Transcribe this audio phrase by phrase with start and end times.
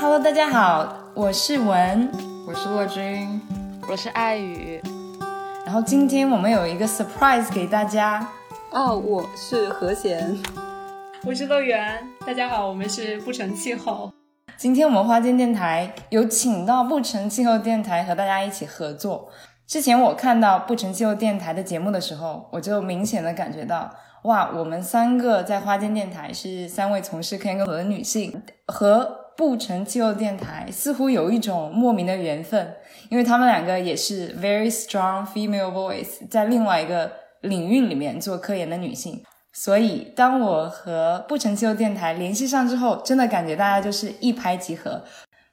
[0.00, 2.08] Hello，大家好，我是文，
[2.46, 3.40] 我是洛君，
[3.90, 4.80] 我是爱雨。
[5.64, 8.24] 然后今天我们有一个 surprise 给大家
[8.70, 10.38] 哦，我是何贤，
[11.24, 12.00] 我是乐园。
[12.24, 14.12] 大家好，我们是不成气候。
[14.56, 19.28] 今天我们花间电台有请到不成气候电台和大家一起合作。
[19.66, 23.90] 之前我看到不成气候电台的节目的时候，我就明显的感觉到，
[24.22, 32.74] 哇，我们三个在花间电台是三位从事科研工作的女性，和不成气候电台似乎有一种莫名的缘分，
[33.08, 37.12] 因为他们两个也是 very strong female voice，在另外一个
[37.42, 39.22] 领域里面做科研的女性。
[39.52, 45.04] 所以，当我和不成气候电台联系上之后，真的感觉大家就是一拍即合。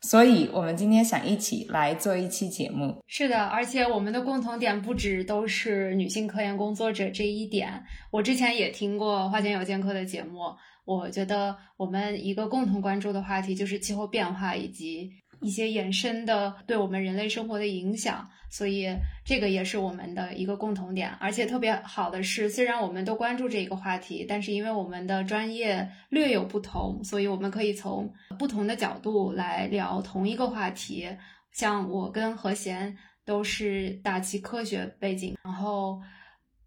[0.02, 3.04] 所以，我们今天想一起来做一期节目。
[3.06, 7.84] 是的，而且我们的共同点不止都是女性科研工作者这一点。
[8.12, 15.12] 我之前也听过花间有剑客的节目，我觉得我们一个共同关注的话题就是气候变化以及。
[15.42, 18.88] 一些延伸的对我们人类生活的影响，所以
[19.26, 21.12] 这个也是我们的一个共同点。
[21.20, 31.06] 而且特别好的是，虽然我们都关注这一个话题，但是因为我们的专业略有不同，所以我们可以从不同的角度来聊同一个话题。
[31.52, 36.00] 像我跟何贤都是大气科学背景，然后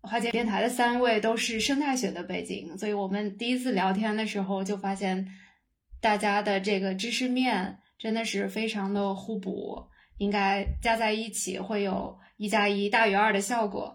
[0.02, 5.26] 花姐电台的三位都是生态学的背景，所以我们第一次聊天的时候就发现
[6.00, 7.78] 大家的这个知识面。
[7.98, 9.76] 真的是非常的互补，
[10.18, 13.92] 应该加在一起会有一加一大于二的效果。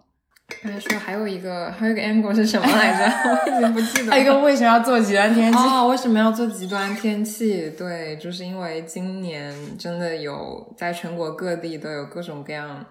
[0.61, 3.05] 刚才说还有一个还有一个 angle 是什么来着？
[3.49, 4.11] 我已经不记得。
[4.11, 5.57] 还有一个为什么要做极端天气？
[5.57, 7.69] 哦，为什么要做极端天气？
[7.77, 12.85] 对，就是因为今年真的有在全国各地都有各种各样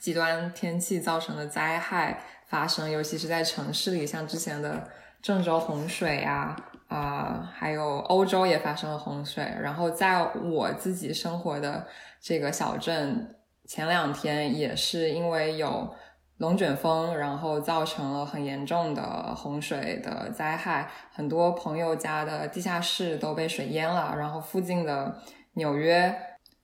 [0.00, 2.20] 极端天气造成的灾害
[2.50, 4.86] 发生，尤其是在城市里，像之前的
[5.22, 6.54] 郑州洪水啊。
[6.90, 11.86] 啊，还有欧洲也发生了洪水，然后在我自己生活的
[12.20, 15.94] 这个小镇，前两天也是因为有
[16.38, 25.16] 龙卷风，然后造成了很严重的洪水的灾害，很多朋友家的地下室都被水淹了，然后附近的
[25.52, 26.12] 纽约，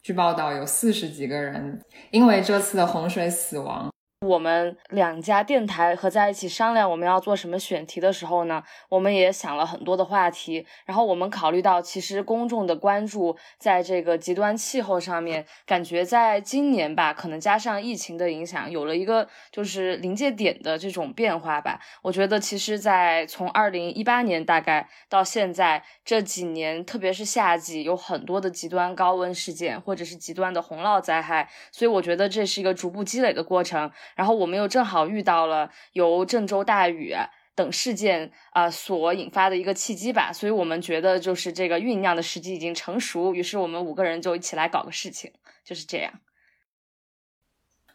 [0.03, 3.89] 据报道有四十几个人因为这次的洪水死亡。
[4.27, 10.67] 我们两家电台合在一起商量我们要做什么选题的时候呢，我们也想了很多的话题。
[10.85, 21.81] 然后我们考虑到，其实公众的关注在这个极端气候上面，感觉在今年吧，可能加上疫情的影响，有了一个就是临界点的这种变化吧。
[22.03, 33.91] 我觉得，其实，在从二零一八年大概到现在这几年，特别是夏季，有很多的极端高温事件或者是极端的洪涝灾害，所以我觉得这是一个逐步积累的过程。
[34.17, 37.15] 然后我们又正好遇到了由郑州大雨
[37.55, 45.31] 等事件啊所引发的一个契机吧，所以我们觉得就是这个酝酿的时机已经成熟，于是我们五个人就一起来搞个事情，
[45.65, 46.13] 就是这样。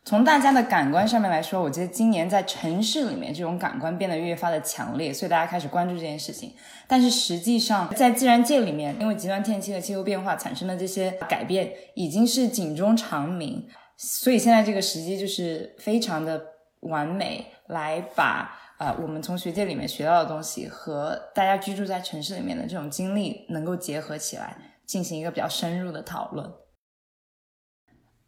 [0.03, 6.55] 从大家的感官上面来说，我觉得今年在城市里面这种感官变得越发的强烈，所以大家开始关注这件事情。
[6.87, 13.67] 但是实际上在自然界里面，因为极端天气和气候变化产生的这些改变，已经是警钟长鸣。
[14.03, 16.43] 所以现在这个时机就是非常的
[16.79, 24.57] 完美，来把呃我们从学界里面学到的东西和大家居住在城市里面的这种经历能够结合起来，
[24.87, 26.51] 进行一个比较深入的讨论。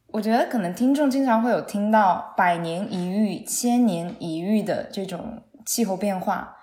[0.09, 6.55] 我觉得可能听众经常会有听到“百年一遇”“千年一遇”的这种气候变化。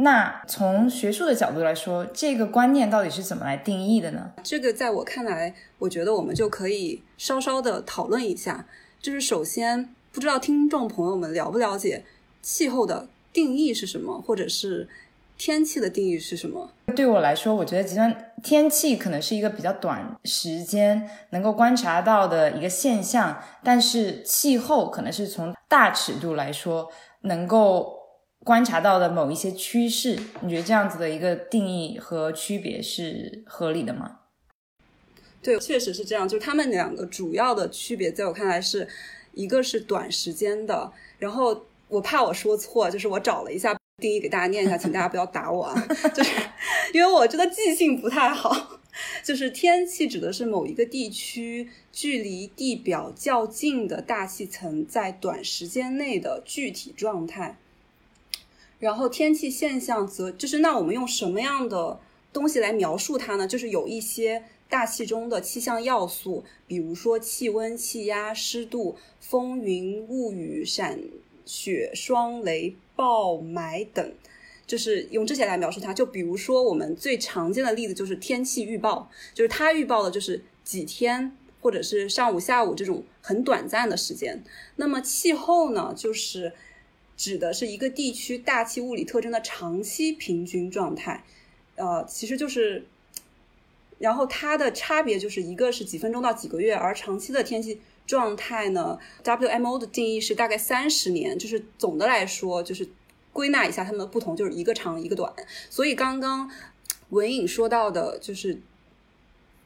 [0.00, 4.30] 那从学术的角度来说，这个观念到底是怎么来定义的呢？
[4.44, 8.64] 这个在我看来，我觉得我们就可以稍稍的讨论一下。
[9.00, 12.04] 就是首先，不知道听众朋友们了不了解
[12.40, 14.88] 气候的定义是什么，或者是
[15.36, 16.70] 天气的定义是什么？
[16.94, 26.88] 对我来说，我觉得极端天气可能是一个比较短时间能够观察到的一个现象，但是气候可能是从大尺度来说
[27.22, 27.97] 能够。
[28.48, 34.20] 观察到的某一些趋势，你觉得这样子的一个定义和区别是合理的吗？
[35.42, 36.26] 对，确实是这样。
[36.26, 38.88] 就他们两个主要的区别，在我看来是
[39.34, 45.86] 一个是短时间的，然后我怕我说错，就是我找了一下定义给大家念一下，请大家不要打我啊，
[46.16, 46.30] 就是
[46.94, 48.80] 因为我真的记性不太好。
[49.22, 57.58] 就是天气指的是某一个地区距离地表较近的大气层在短时间内的具体状态。
[58.78, 61.98] 然后天气现象则就是那我们用什么样的
[62.32, 63.46] 东西来描述它呢？
[63.46, 71.00] 就是有一些大气中的气象要素，比如说气温、气压、湿度、风云、雾雨、闪
[71.44, 74.12] 雪、霜雷、暴霾等。
[74.66, 75.94] 就是用这些来描述它。
[75.94, 84.44] 就比如说我们最常见的例子就是天气预报，就是它预报的就是几天或者是上午、下午这种很短暂的时间。
[84.76, 86.52] 那么气候呢，就是
[87.18, 91.22] 指的是一个地区大气物理特征的长期平均状态。
[91.76, 92.86] 呃，其实就是。
[93.98, 101.36] 然后它的差别就是一个是几分钟到几个月，而长期的天气状态呢，WMO 的定义是大概三十年。
[101.36, 102.88] 就是总的来说，就是
[103.32, 105.34] 归纳一下它们的不同，就是一个长一个短。
[105.68, 106.48] 所以刚刚
[107.08, 108.60] 文颖说到的，就是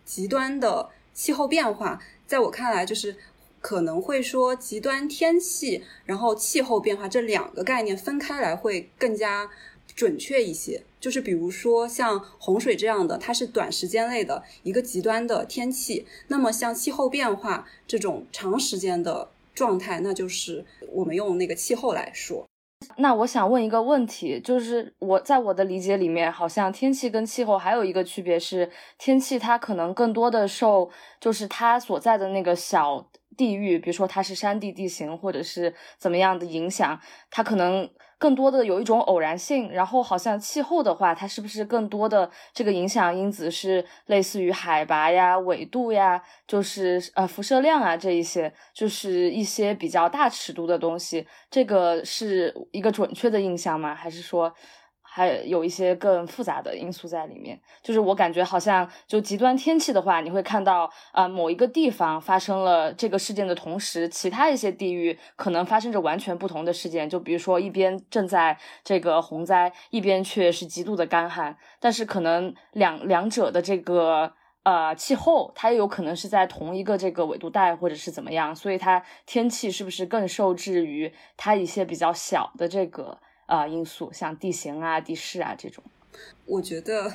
[0.07, 3.15] 极端的气候变化，在我看来，就是
[3.63, 9.49] 可能会说极端天气，然后气候变化这两个概念分开来会更加
[9.95, 10.83] 准确一些。
[11.01, 16.07] 就是比如说像洪水这样的，它是短时间内的一个极端的天气。
[16.29, 22.47] 那么像气候变化这种长时间的状态，那就是我们用那个气候来说。
[22.97, 28.69] 那我想问一个问题，就是我在我的理解里面，好像天气跟气候还有一个区别是，
[28.99, 37.01] 天气它可能更多的受就是它所在的那个小地域，比如说它是山地地形或者是怎么样的影响，
[37.31, 37.91] 它可能。
[38.19, 53.93] 更多的有一种偶然性，然后好像气候的话，它是不是更多的这个影响因子是类似于海拔呀、纬度呀，就是呃辐射量啊这一些，就是一些比较大尺度的东西，这个是一个准确的印象吗？
[53.93, 54.55] 还是说？
[55.15, 67.11] 还有一些更复杂的因素在里面，就是我感觉好像就极端天气的话，你会看到啊某一个地方发生了这个事件的同时，其他一些地域可能发生着完全不同的事件。
[67.11, 74.33] 就比如说一边正在这个洪灾，一边却是极度的干旱，但是可能两两者的这个
[74.63, 83.19] 呃气候，它也有可能是在同一个这个纬度带或者是怎么样，所以它天气是不是更受制于它一些比较小的这个。
[83.47, 85.85] 啊，因素像地形啊、地势啊这种，
[86.47, 87.15] 我觉得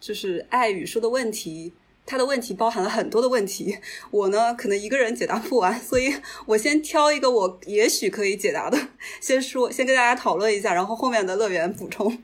[0.00, 1.72] 就是爱语说的问题，
[2.04, 3.78] 它的问题包含了很多的问题。
[4.10, 6.14] 我呢，可能一个人解答不完，所以
[6.46, 8.88] 我先挑一个我也许可以解答的，
[9.20, 12.22] 先说，先跟大家讨论一下，然后后面的乐园补充。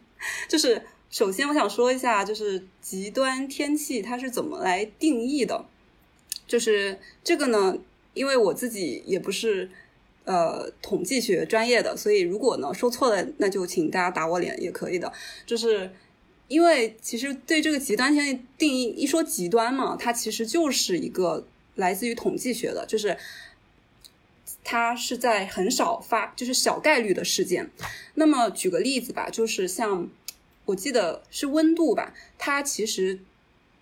[0.48, 5.64] 就是首先，我想说一下，就是极端天气它是怎么来定义的？
[6.46, 7.78] 就是这个呢，
[8.14, 9.70] 因为我自己也不是。
[10.24, 15.12] 呃，统计学专业的，所以如果呢说错了，那就请大家打我脸也可以的。
[15.44, 15.90] 就是
[16.46, 23.16] 因为其实对这个极端天定义，一说极端嘛，它其实就是一个来自于统计学的，就是
[24.62, 27.68] 它是在很少发，就是小概率的事件。
[28.14, 30.08] 那么举个例子吧，就是像
[30.66, 33.18] 我记得是温度吧，它其实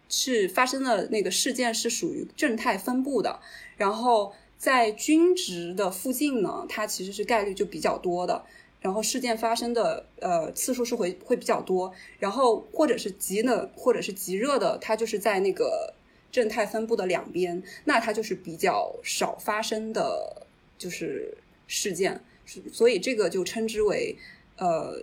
[0.09, 3.41] 是发生的那个事件是属于正态分布的，
[3.77, 4.33] 然后。
[4.61, 8.45] 在均值的附近呢，它其实是概率就比较多的，
[8.79, 15.95] 然后事件发生的呃次数是会会比较多，然后或者是极冷或者是极热的，它就是在那个
[16.31, 20.47] 正态分布的两边，那它就是比较少发生的，
[20.77, 22.23] 就是事件，
[22.71, 24.15] 所以这个就称之为
[24.59, 24.95] 呃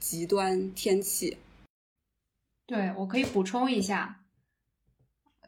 [0.00, 1.36] 极端天气。
[2.66, 4.20] 对我可以补充一下。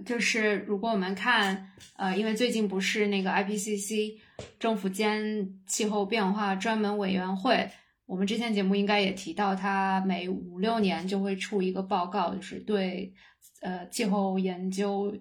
[0.06, 4.14] 就是如果我们看，呃，因为最近不是那个 IPCC
[4.58, 7.68] 政府间气候变化专门委员会，
[8.06, 13.12] 我们之前节目应该也提到，它每五六年就会出一个报告，就是对
[13.60, 15.14] 呃气候研究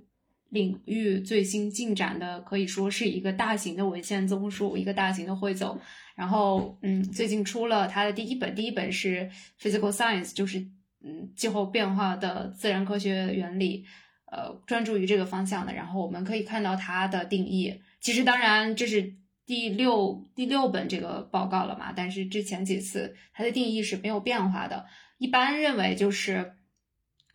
[0.50, 5.79] 领域最新进展的，可以说是一个大型的文献综述，一个大型的汇总。
[6.15, 9.29] 然后，嗯，最近出了它的第一本，第一本是
[9.62, 10.60] Physical Science，就是
[11.03, 13.86] 嗯气候变化的自然科学原理。
[14.29, 17.81] 呃，专注于这个方向的，然后我们可以看到它的定义。
[18.01, 19.15] 其实，当然这是
[19.46, 24.86] 第六第六本这个报告了嘛，但是之前几次它的定义是没有变化的。
[25.17, 26.53] 一般认为就是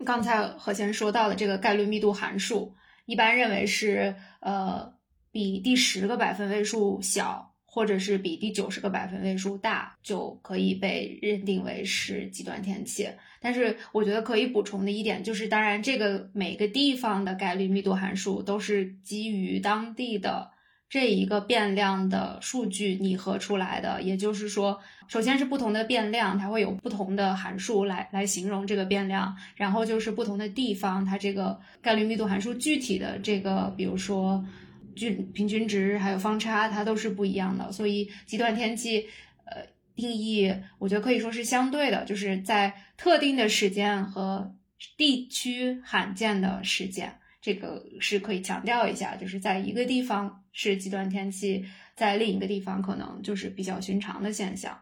[0.04, 2.74] 刚才何先说到的这个概率密度函数，
[3.06, 4.92] 一般认为是呃
[5.30, 7.51] 比第十个百分位数小。
[7.74, 13.08] 或者是比第九十个百分位数大，就可以被认定为是极端天气。
[13.40, 20.50] 但是我觉得可以补充的一点就是，当然这个每个地方的概率密度函数都是基于当地的
[20.90, 24.02] 这一个变量的数据拟合出来的。
[24.02, 34.44] 也就是说，首先是不同的变量，它会有不同的函数来来形容这个变量，然后就是不同的地方，它这个概率密度函数具体的这个，比如说。
[34.94, 39.06] 均平均值还有方差，它都是不一样的，所以极端天气，
[39.44, 44.54] 呃，定义我觉得可以说是相对的，就是在特定的时间和
[44.96, 54.80] 地区罕见的事件，这个是可以强调一下，就是在一个地方是极端天气，在另一个地方可能就是比较寻常的现象。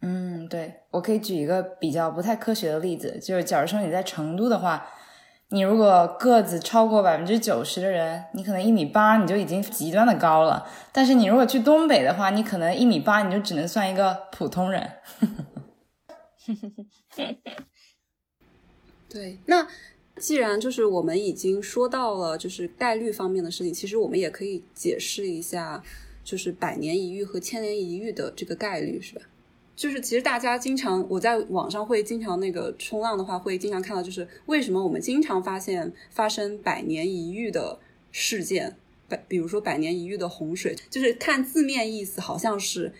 [0.00, 4.86] 嗯，对我可以举一个比较不太科学的例子，就是假如说你在成都的话，
[5.50, 10.66] 你如果个子超过百分之九十的人，你可能一米八你就已经极端的高了。
[10.90, 14.90] 但是你如果去东北的话，你可能一米八你就只能算一个普通人。
[19.08, 19.68] 对，那
[20.16, 25.80] 既然就是我们已经说到了就是概率方面的事情，其实我们也可以解释一下，
[26.24, 29.22] 就是百年一遇和千年一遇的这个概率，是吧？
[29.76, 37.78] 就是其实大家经常我在网上会经常那个冲浪的话，会经常看到，就是为什么我们经常发现发生百年一遇的
[38.12, 38.76] 事件，
[39.08, 42.92] 百比如说百年一遇的洪水，就是看字面意思好像是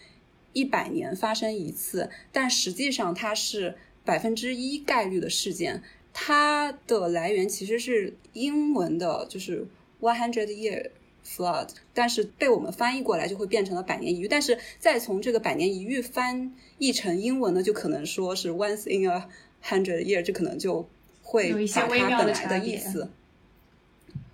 [0.52, 5.82] 一百年发生一次，但实际上它是百分之一概率的事件。
[6.12, 9.66] 它的来源其实是英文的，就是
[10.00, 10.90] one hundred year
[11.26, 14.28] flood，但是被我们翻译过来就会变成了百年一遇。
[14.28, 19.28] 但是再从这个百年一遇翻译成英文呢，就可能说是 once in a
[19.64, 20.88] hundred year，这可能就
[21.22, 23.10] 会有一些把它微妙的本来的差别意思。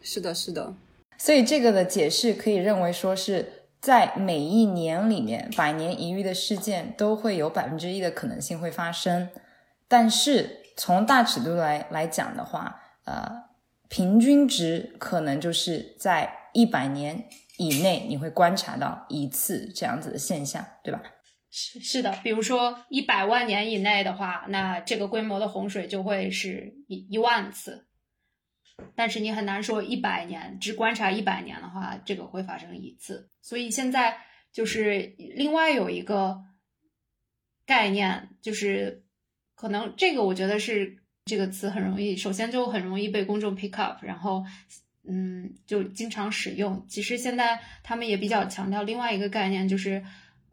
[0.03, 0.75] 是的，是的，
[1.19, 9.29] 所以这个的解释可以认为说是在每一年里面，百年一遇的事件都会有百分之一的可能性会发生，
[9.87, 13.45] 但是从大尺度来来讲的话，呃，
[13.89, 17.29] 平均值可能就是在一百年
[17.59, 21.03] 以内你会观察到一次这样子的现象，对吧？
[21.51, 27.89] 是是的，比如说一百万年以内的话，那这个规模的洪水就会是一一万次。
[28.95, 33.29] 但是你很难说一百年，只观察一百年的话，这个会发生一次。
[33.43, 34.19] 所以现在
[34.53, 36.39] 就是另外有一个
[37.67, 39.05] 概念，就是
[39.55, 44.45] 可能这个我觉得是这个词很容易，首先就很容易被公众 pick up，然后
[45.11, 46.85] 嗯就经常使用。
[46.89, 50.03] 其实现在他们也比较强调另外一个概念，就是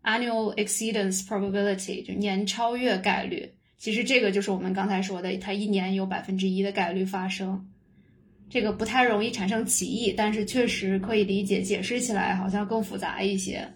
[0.04, 3.54] annual exceedance probability，就年超越概率。
[3.78, 7.70] 其实这个就是我们刚才说的，它一年有百分之一的概率发生。
[8.50, 13.68] 这个不太容易产生歧义，但是确实可以理解，解释起来好像更复杂一些。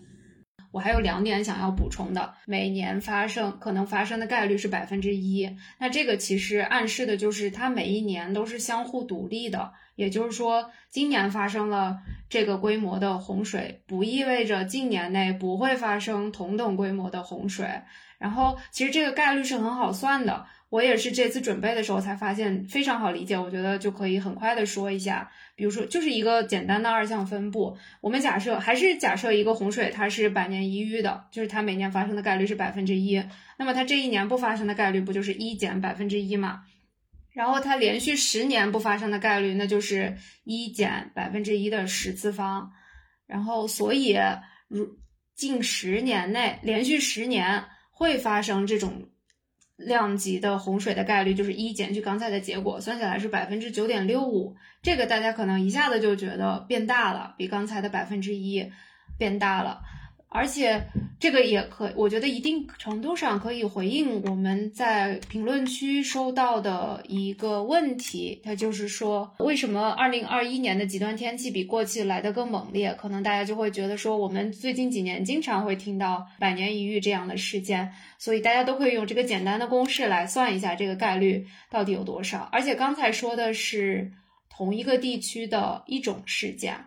[0.72, 12.00] 我还有两点想要补充的，每年发生可能发生的概率是百分之一，那这个其实暗示的就是它每一年都是相互独立的，也就是说，今年发生了
[12.30, 17.68] 这个规模的洪水，不意味着近年内不会发生同等规模的洪水。
[18.18, 20.46] 然后，其实这个概率是很好算的。
[20.70, 25.30] 我也是这次准备的时候才发现非常好理解，我觉得就可以很快的说一下。
[25.62, 27.78] 比如说，就是一个简单的二项分布。
[28.02, 33.24] 我们假设还是假设一个洪水它是百年一遇的，就是它每年发生的概率是百分之一，
[33.60, 36.64] 那么它这一年不发生的概率不就是一减百分之一嘛？
[37.32, 42.72] 然后它连续十年不发生的概率那就是一减百分之一的十次方。
[43.28, 44.18] 然后所以
[44.68, 44.90] 如
[45.36, 49.10] 近十年内连续十年会发生这种。
[49.78, 54.56] 量级的洪水的概率就是一减去刚才的结果，算下来是百分之九点六五。
[54.82, 58.72] 这个大家可能一下子就觉得变大了，比刚才的百分之一
[59.18, 59.82] 变大了。
[60.34, 60.82] 而且
[61.20, 72.94] 这个也可，我觉得一定程度上可以回应我们在评论区收到的一个问题，它就是说，为什么二零二一年的极端天气比过去来的更猛烈？
[72.94, 82.48] 可能大家就会觉得说，我们最近几年经常会听到百年一遇这样的事件，所以大家都可以用这个简单的公式来算一下这个概率到底有多少。
[82.54, 84.10] 而且刚才说的是
[84.50, 86.86] 同一个地区的一种事件。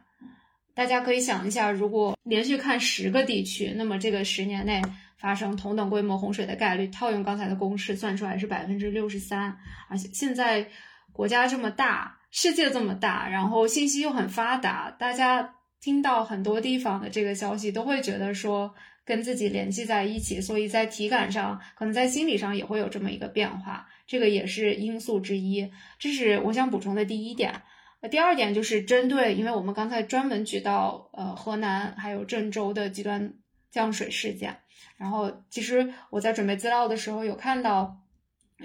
[0.74, 4.82] 大家可以想一下，如果连续看十个地区，那么这个十年内
[5.16, 9.56] 发生同等规模洪水的概率，套用刚才的公式算出来是百分之六十三。
[9.88, 10.66] 而且现在
[11.12, 25.70] 国家这么大，世界这么大，然后信息又很发达，大家听到很多地方的这个消息，都会觉得说跟自己联系在一起，所以在体感上，可能在心理上也会有这么一个变化，这个也是因素之一。
[26.00, 27.62] 这是我想补充的第一点。
[28.10, 33.34] 第二点就是针对，因为我们刚才专门举到呃河南还有郑州的极端
[33.70, 34.58] 降水事件，
[34.96, 38.00] 然后其实我在准备资料的时候有看到。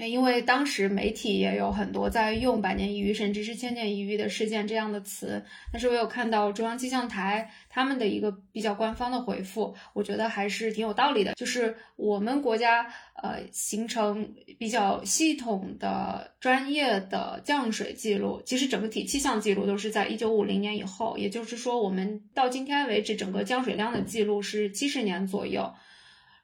[0.07, 11.33] 因为当时媒体也有很多在用“百年一遇”甚至是“千年一遇”的事件这样的词，但是我有看到中央气象台他们的一个比较官方的回复，我觉得还是挺有道理的。
[11.33, 12.87] 就是我们国家
[13.21, 25.73] 呃形成比较系统的专业的降水记录，其实整个体气象记录都是在一九五零年以后，也就是说我们到今天为止整个降水量的记录是七十年左右。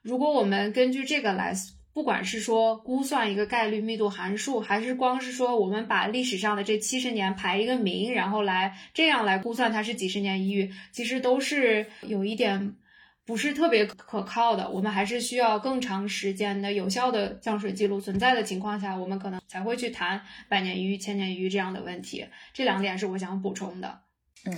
[0.02, 1.54] 如果我们根据这个来。
[1.96, 12.76] 不管是说估算一个概率密度函数，还是光是说我们把历史上的这七十年排一个名，然后来这样来估算它是几十年一遇，其实都是有一点
[13.24, 22.26] 不是特别可靠的，我们还是需要更长时间的有效的降水记录存在的情况下，我们可能才会去谈百年一遇、千年一遇这样的问题。
[22.52, 24.00] 这两点是我想补充的。
[24.44, 24.52] 嗯，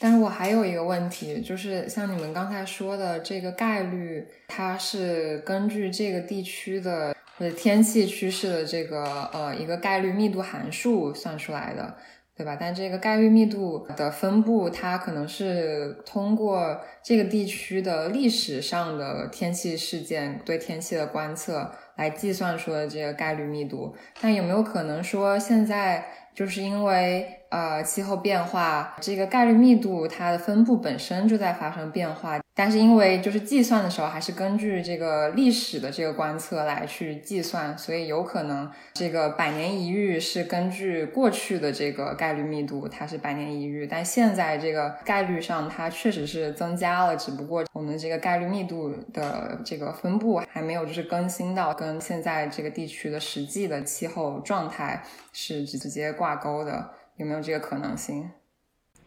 [0.00, 11.94] 但是我还有一个问题，就是像你们刚才说的这个概率，它是根据这个地区的或者天气趋势的这个呃一个概率密度函数算出来的。
[12.36, 12.56] 对吧？
[12.58, 23.94] 但这个概率密度的分布，它可能是通过这个地区的历史上的天气事件对天气的观测来计算出的这个概率密度。
[24.20, 26.02] 但有没有可能说，现在
[26.34, 32.40] 就是因为呃气候变化，这个概率密度它的分布本身就在发生变化？
[32.60, 55.02] 但是因为就是计算的时候还是根据这个历史的这个观测来去计算，所以有可能这个百年一遇是根据过去的这个概率密度，它是百年一遇，但现在这个概率上它确实是增加了，只不过我们这个概率密度的这个分布还没有就是更新到跟现在这个地区的实际的气候状态
[55.32, 58.30] 是直接挂钩的，有没有这个可能性？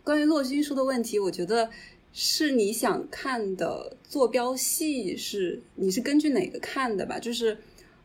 [0.03, 1.69] 关于洛君说的问题，我觉得。
[2.15, 7.17] 是你想看的坐标系是你是根据哪个看的吧？
[7.17, 7.57] 就是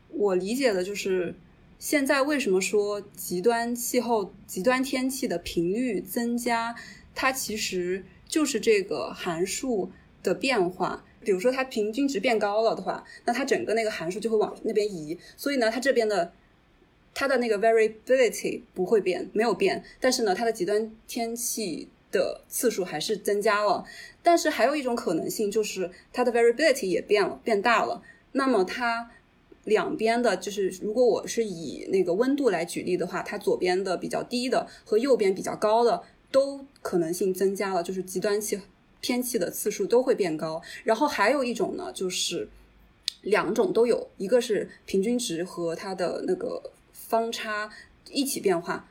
[0.08, 1.34] 我理解的，就是
[1.78, 6.74] 现在为什么说极端气候、极端天气的频率增加，
[7.14, 9.90] 它其实就是这个函数
[10.22, 11.04] 的变化。
[11.20, 15.18] 比如说它平均值变高了的话，那它整个那个函数就会往那边移。
[15.36, 16.32] 所以呢，它这边的
[17.12, 21.88] 它的那个 variability 不会变，没有变，但是呢，它的极端天气。
[22.10, 23.84] 的次数还是增加了，
[24.22, 28.02] 但是还有一种可能性就是它的 variability 也变了，变大了。
[28.32, 29.10] 那么它
[29.64, 38.60] 两边的，就是如果我是以那个温度来举例的话，它左边的比较低的和右边比较高的都可能性增加了，就是极端气
[39.00, 40.62] 天气的次数都会变高。
[40.84, 42.48] 然后还有一种呢，就是
[43.22, 46.62] 两种都有，一个是平均值和它的那个
[46.92, 47.70] 方差
[48.10, 48.88] 一起变化。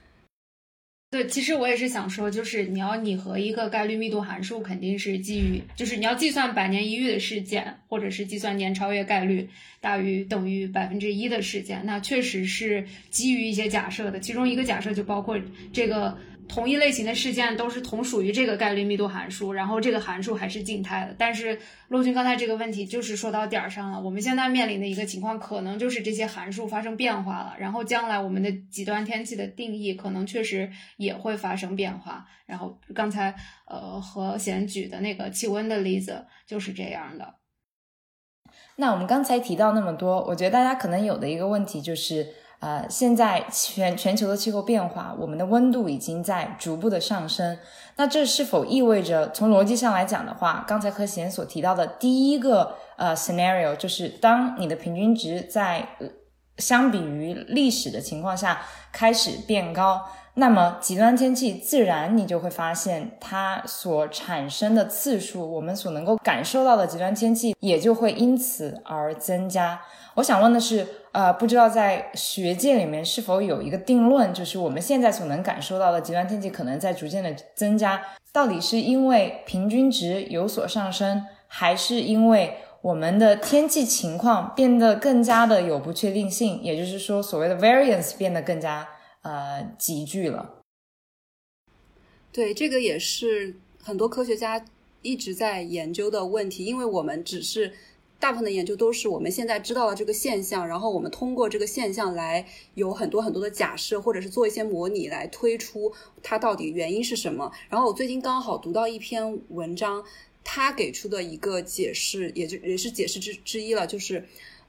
[1.09, 14.19] 对，其实我也是想说，就是你要拟合一个概率密度函数，肯定是基于，就是你要计算百年一遇的事件，或者是计算年超越概率大于等于百分之一的事件，那确实是基于一些假设的。
[14.19, 15.39] 其中一个假设就包括
[15.71, 16.17] 这个。
[16.47, 21.13] 同一类型的事件都是同属于这个概率密度函数，然后这个函数还是静态的。
[21.17, 32.25] 但是陆军刚才这个问题就是说到点儿上了，我们现在面临的一个情况可能就是这些函数发生变化了，然后将来我们的极端天气的定义可能确实也会发生变化。
[32.45, 37.35] 然后刚才呃何贤举的那个气温的例子就是这样的。
[38.77, 42.33] 那我们刚才提到那么多，我觉得大家可能有的一个问题就是。
[42.59, 47.57] 呃，现在全全球的气候变化，我们的温度已经在逐步的上升。
[47.97, 55.87] 那这是否意味着，从逻辑上来讲的话，刚才柯贤所提到的第一个呃 scenario，就是当你的平均值在
[56.57, 60.01] 相比于历史的情况下开始变高，
[60.39, 69.81] 那么极端天气自然你就会发现它所产生的次数，我们所能够感受到的极端天气也就会因此而增加。
[70.15, 70.87] 我想问的是。
[71.13, 77.99] 呃，不知道在学界里面是否有一个定论，就是我们现在所能感受到的极端天气可能在逐渐的增加，
[78.31, 86.61] 到底是因为平均值有所上升，还是因为我们的天气情况变得更加的有不确定性？
[86.61, 88.87] 也就是说，所谓的 variance 变得更加
[89.27, 90.61] 呃集聚了。
[92.31, 94.65] 对，这个也是很多科学家
[95.01, 97.73] 一直在研究的问题，因为我们只是。
[98.19, 107.51] 大部分的研究都是我们现在知道了这个现象，然后我们通过这个现象来有很多很多的假设，或者是做一些模拟来推出它到底原因是什么。
[107.69, 110.03] 然后我最近刚好读到一篇文章，
[110.43, 114.25] 他给出的一个解释，也就也是解释之之一了，就是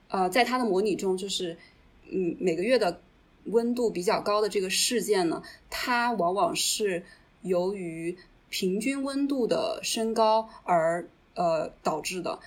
[0.09, 1.57] 呃，在他的模拟中，就是
[2.11, 3.01] 嗯每个月的
[3.51, 7.05] 温度比较高的这个事件呢，它往往是
[7.43, 8.17] 由于
[8.49, 12.41] 平均温度的升高而呃导致的。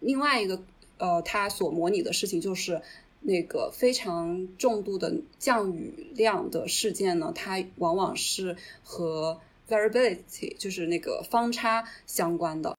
[0.00, 0.62] 另外一个，
[0.98, 2.82] 呃，它所模拟的事情就是
[3.20, 12.74] 那个非常重度的降雨量的事件呢，它往往是和 variability，就是那个方差相关的。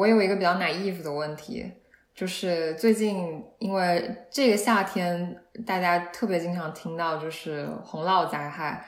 [0.00, 1.72] 我有一个比较 naive 的问题，
[2.16, 8.86] 就是最近因为这个夏天，大家特别经常听到就是洪涝灾害。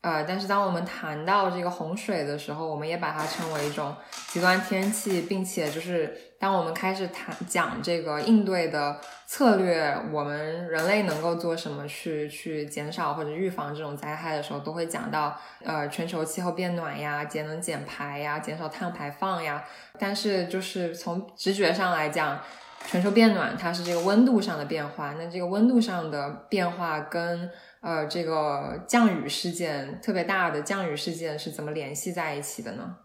[0.00, 3.94] 呃，但是当我们谈到这个洪水的时候，我们也把它称为一种
[4.28, 19.62] 极端天气，并且就是当我们开始谈讲这个应对的策略，我们人类能够做什么去去减少或者预防这种灾害的时候，都会讲到呃全球气候变暖呀、节能减排呀、减少碳排放呀。
[19.98, 22.40] 但是就是从直觉上来讲，
[22.86, 32.96] 全球变暖它是这个温度上的变化，那这个温度上的变化跟呃这个降雨事件特别大的降雨事件是怎么联系在一起的呢？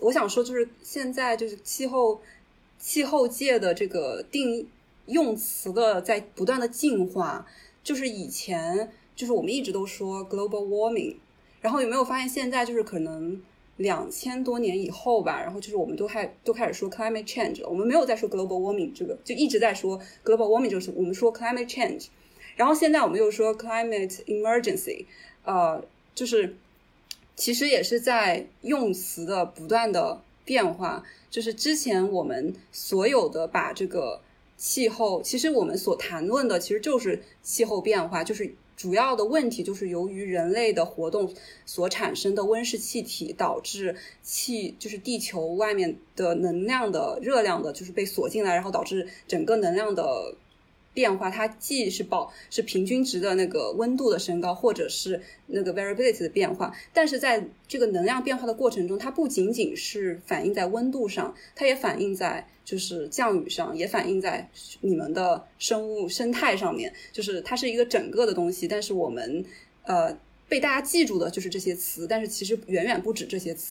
[0.00, 2.20] 我想说，就是现在就是气候。
[2.84, 4.68] 气候界的这个定义
[5.06, 7.46] 用词的在不断的进化，
[7.84, 11.14] 就是以前就是我们一直都说 global warming，
[11.60, 13.40] 然后有没有发现现在就是可能
[13.82, 22.06] 两千多年以后吧，然后就是我们都开都开始说 climate change，了我们没有在说 global warming 这个，就一直在说 global warming 就是我们说 climate change，
[22.56, 25.04] 然后现在我们又说 climate emergency，
[25.44, 26.56] 呃，就是
[27.36, 31.02] 其实也是在用词的不断的变化。
[31.30, 34.20] 就是之前我们所有的把这个
[34.58, 41.32] 气候，其实我们所谈论的其实就是气候变化，就是主要的问题就是由于人类的活动
[41.66, 50.34] 所产生的温室气体导致气，就是地球外面的能量的热量的，就是被锁进来，然后导致整个能量的。
[50.94, 64.48] 变化，它既是保是平均值的那个温度的升高，或者是那个 variability 的变化，但是在这个能量变化的过程中，它不仅仅是反映在温度上，它也反映在就是降雨上，也反映在
[64.80, 68.68] 你们的生物生态上面，就是它是一个整个的东西。
[68.68, 69.44] 但是我们
[69.84, 70.16] 呃
[70.48, 73.70] 被大家记住的就是这些词，但是其实远远不止这些词。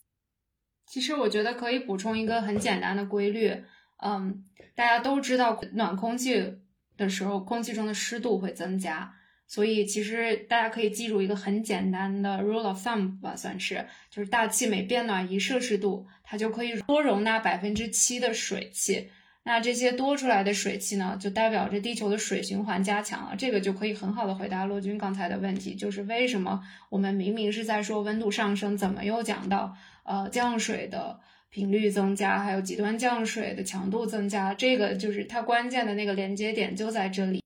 [0.86, 3.62] 其实我觉得可以补充一个很简单的规律，
[4.02, 6.58] 嗯，大家都知道暖空气。
[6.94, 9.12] 的时候，空气中的湿度会增加，
[9.52, 19.10] 所以其实大家可以记住一个很简单的 rule of thumb 吧，算是就是大气每变暖一摄氏度，它就可以多容纳百分之七的水汽。
[19.42, 23.36] 那这些多出来的水汽呢，就代表着地球的水循环加强了。
[23.36, 31.20] 这个就可以很好的回答骆军刚才的问题，就是为什么我们明明是在说温度上升，怎么又讲到呃降水的？
[31.50, 37.41] 频率增加，还有极端降水的强度增加，这个就是它关键的那个连接点就在这里。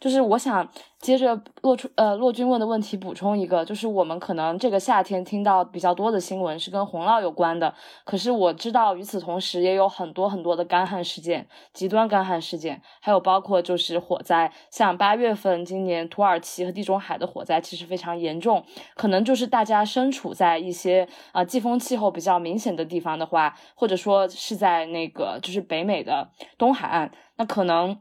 [0.00, 27.98] 就是我想接着骆出呃骆军问的问题补充一个，就是我们可能这个夏天听到比较多的新闻是跟洪涝有关的，可是我知道与此同时也有很多很多的干旱事件，极端干旱事件，还有包括就是火灾，像八月份今年土耳其和地中海的火灾其实非常严重，可能就是大家身处在一些啊季风气候比较明显的地方的话，或者说是在那个就是北美的东海岸，那可能。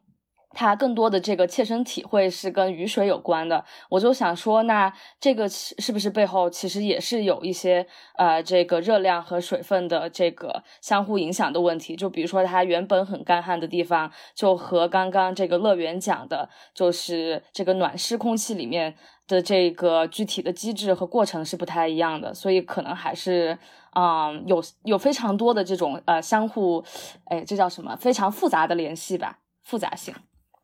[0.54, 7.86] 它更多的这个切身体会是跟雨水有关的，我就想说，那这个是不是背后其实也是有一些
[8.18, 11.96] 呃这个热量和水分的这个相互影响的问题？
[11.96, 18.96] 就比如说它原本很干旱的地方，就和刚刚这个乐园讲的，就是这个暖湿空气里面
[19.28, 23.58] 的这个具体的机制和过程是不太一样的，所以可能还是
[23.96, 26.84] 嗯有有非常多的这种呃相互，
[27.26, 27.96] 哎，这叫什么？
[27.96, 30.14] 非常复杂的联系吧，复杂性。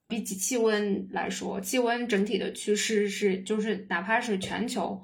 [0.10, 5.00] 比起气温来说，气温整体的趋势是，就是哪怕是全球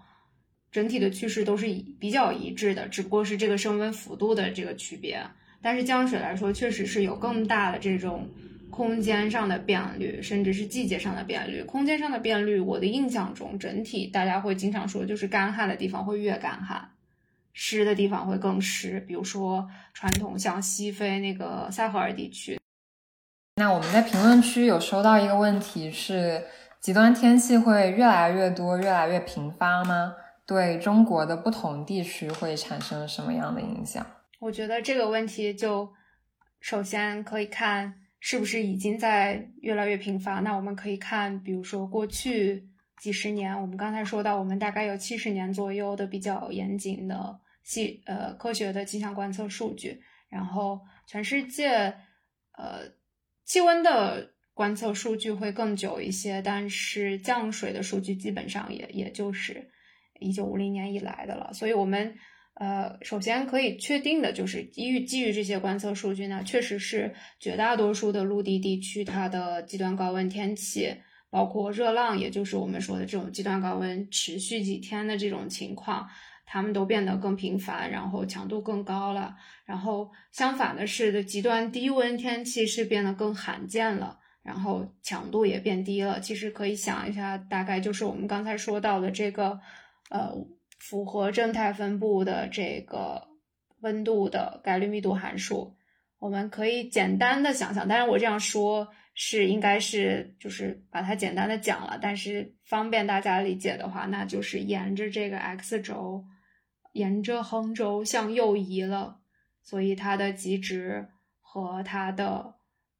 [0.71, 1.67] 整体的趋势都是
[1.99, 5.21] 比较一致的，只不过是这个升温幅度的这个区别。
[5.61, 8.27] 但是降水来说，确实是有更大的这种
[8.71, 11.61] 空间上的变率，甚至是季节上的变率。
[11.61, 16.89] 空间上的变率，我的印象中，整体大家会经常说，就是干旱的地方会越干旱，
[17.53, 18.99] 湿的地方会更湿。
[19.07, 22.59] 比如说，传统像西非那个撒哈尔地区。
[23.57, 26.43] 那我们在评论区有收到一个问题，是
[26.81, 30.13] 极端天气会越来越多、越来越频发吗？
[30.45, 34.05] 对中国的不同地区会产生什么样的影响？
[34.39, 35.89] 我觉得这个问题就
[36.59, 40.41] 首先可以看是不是已经在越来越频发。
[40.41, 42.67] 那我们可以看，比如说过去
[42.99, 51.95] 几十年，我们刚才说到，我们大概有七十年左右的比较严谨的气呃科学的气象观测数据，然后全世界
[52.51, 52.93] 呃。
[53.45, 59.69] 气温的观测数据会更久一些，但是降水的数据基本上也也就是
[60.19, 61.51] 一九五零年以来的了。
[61.53, 62.15] 所以，我们
[62.55, 70.95] 呃，首先可以确定的就是，基于基于这些观测数据呢，确实是绝大多数的陆地地区，它的极端高温天气，
[71.29, 76.07] 包括热浪，也就是我们说的这种极端高温持续几天的这种情况。
[76.45, 79.35] 它们都变得更频繁，然后强度更高了。
[79.65, 86.19] 然后相反的是，的极端低温天气是变得更罕见了，然后强度也变低了。
[86.19, 89.59] 其实可以想一下，大概就是我们刚才说到的这个，
[90.09, 90.31] 呃，
[90.79, 93.27] 符合正态分布的这个
[93.81, 95.75] 温度的概率密度函数，
[96.19, 106.23] 我们可以简单的想象，当然我这样说是应该是就是把它简单的讲了，但是方便大家理解的话，那就是沿着这个 x 轴，
[106.95, 109.19] 沿着横轴向右移了，
[109.61, 111.07] 所以它的极值
[111.39, 112.55] 和它的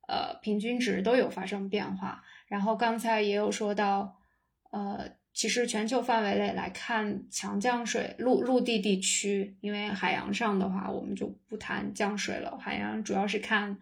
[0.08, 2.23] 呃平均值都有发生变化。
[2.47, 4.17] 然后刚才也有说到，
[4.71, 5.10] 呃。
[5.38, 12.58] 其实全球范围内来看，强降水陆陆地地区，因为海洋上的话，我们就不谈降水了。
[12.58, 13.77] 海洋主要是看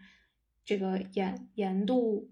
[0.65, 2.31] 这个盐盐度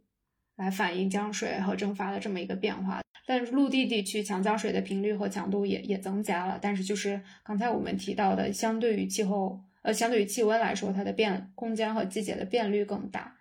[0.56, 3.01] 来反映降水和蒸发的这么一个变化。
[3.26, 6.60] 但是陆地地区强降水的频率和强度也也增加了。
[6.62, 13.36] 但是就是刚才我们提到的，相对于气候呃，相对于气温来说，它的变空间和季节的变率更大。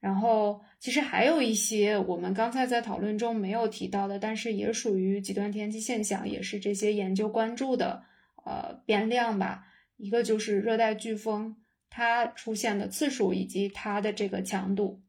[0.00, 8.02] 然后，其实还有一些我们刚才在讨论中没有提到的，但是也属于极端天气现象，也是这些研究关注的
[8.44, 9.66] 呃变量吧。
[9.96, 11.56] 一个就是热带飓风
[11.88, 15.00] 它出现的次数以及它的这个强度，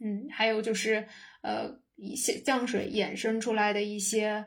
[0.00, 1.06] 嗯，还有就是
[1.40, 4.44] 呃一些降水衍生出来的一些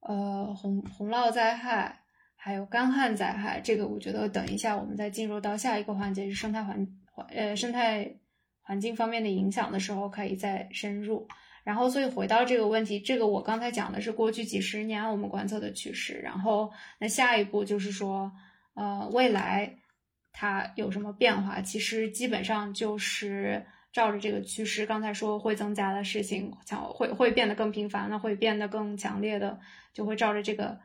[0.00, 2.00] 呃洪洪涝灾害，
[2.34, 3.60] 还有干旱灾害。
[3.60, 8.16] 这个我觉得等一下我们再进入到下一个环节是生态环环呃生态。
[8.60, 11.26] 环境方面的影响的时候，可以再深入。
[11.64, 16.18] 然后，所以回到这个问题，这个我刚才讲的是过去几十年我们观测的趋势。
[16.18, 18.30] 然后，那下一步就是说，
[18.74, 19.74] 呃，未来
[20.32, 21.62] 它有什么变化？
[21.62, 29.58] 其实基本上就是照着这个趋势，刚才说会增加的事情，强会会变得更频繁那，会变得更强烈的，
[29.92, 30.78] 就会照着这个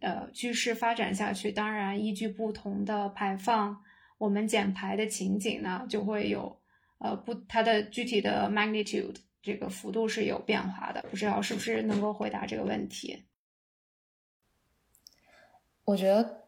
[0.00, 1.50] 呃趋势发展下去。
[1.52, 3.82] 当然，依据不同的排放，
[4.18, 6.60] 我们减排的情景呢，就会有。
[6.98, 13.26] 呃，不，它的具体的 magnitude 这个幅度是有变化的，不知道是不是能够回答这个问题？
[15.84, 16.44] 我觉得，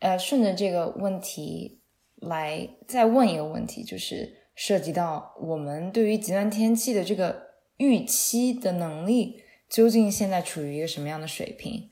[0.00, 1.80] 呃，顺着这个问题
[2.16, 11.90] 来再问一个问题，就是涉及到我们对于极端天气的这个预期的能力，究竟现在处于一个什么样的水平？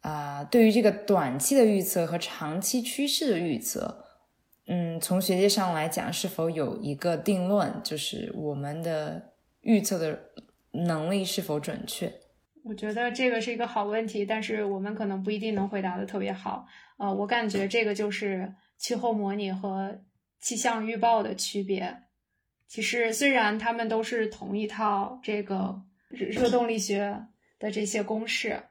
[0.00, 4.04] 啊，对于这个短期的预测和长期趋势的预测。
[4.66, 10.30] 嗯，从学界上来讲，是否有一个定论，就是我们的预测的
[10.70, 12.12] 能力是否准确？
[12.62, 16.66] 我觉得这个是一个好问题，但是我们可能不一定能回答的特别好。
[16.96, 20.00] 呃，我感觉这个就是气候模拟和
[20.40, 22.03] 气象预报的区别。
[22.66, 27.26] 其实虽然他们都是同一套这个热动力学
[27.58, 28.62] 的这些公式，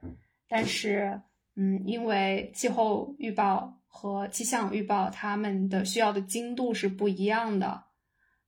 [0.47, 1.21] 但是，
[1.55, 3.79] 嗯，因为气候预报。
[3.95, 7.83] 和气象预报，它们的需要的精度是不一样的。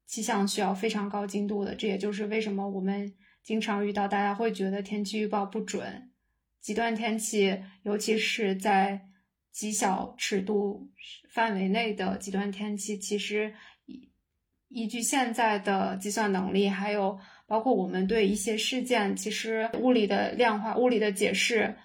[0.07, 6.11] 气象需要非常高精度的，这也就是为什么我们经常遇到大家会觉得天气预报不准。
[6.59, 8.99] 极端天气，尤其是在
[9.51, 10.89] 极小尺度
[11.29, 13.53] 范围内的极端天气，其实
[14.75, 21.75] 依据现在的计算能力，还有包括我们对一些事件，其实物理的量化、物理的解释，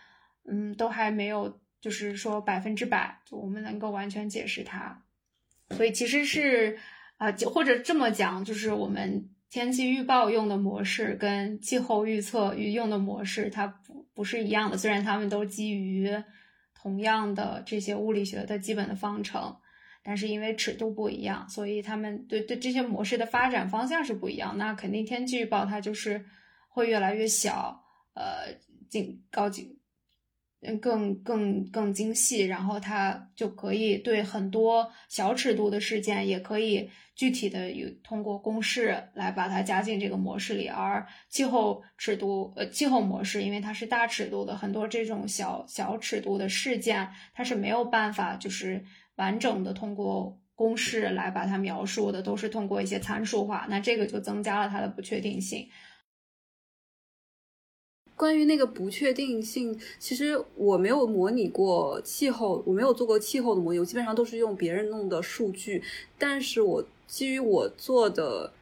[0.46, 1.58] 嗯，都还没有。
[1.82, 5.02] 就是说百分之百，就我们能够完全解释它，
[5.70, 6.76] 所以其实是
[7.16, 14.76] 啊，或者这么讲，就是我们天气预报用的模式跟气候预测与用的模式，它不不是一样的。
[14.76, 16.10] 虽然它们都基于
[16.74, 19.56] 同样的这些物理学的基本的方程，
[20.02, 24.56] 但是因为尺度不一样，所以他们对对这些模式的发展方向是不一样。
[24.56, 26.24] 那肯定天气预报它就是
[26.68, 27.82] 会越来越小，
[28.14, 28.54] 呃，
[28.88, 29.76] 精高精。
[30.62, 40.68] 嗯，更更更精细，然后它就可以对很多小尺度的事件，也可以具体的有通过公式来把它加进这个模式里。
[40.68, 48.84] 而气候尺度，呃，气候模式，因为它是大尺度的，很多这种小小尺度的事件，它是没有办法就是
[49.20, 55.68] 完整的通过公式来把它描述的，都是通过一些参数化，那这个就增加了它的不确定性。
[58.16, 65.82] 关于那个不确定性，其实我没有模拟过气候，我没有做过气候的模拟，我基本上都是用别人弄的数据。
[66.18, 68.52] 但是我基于我做的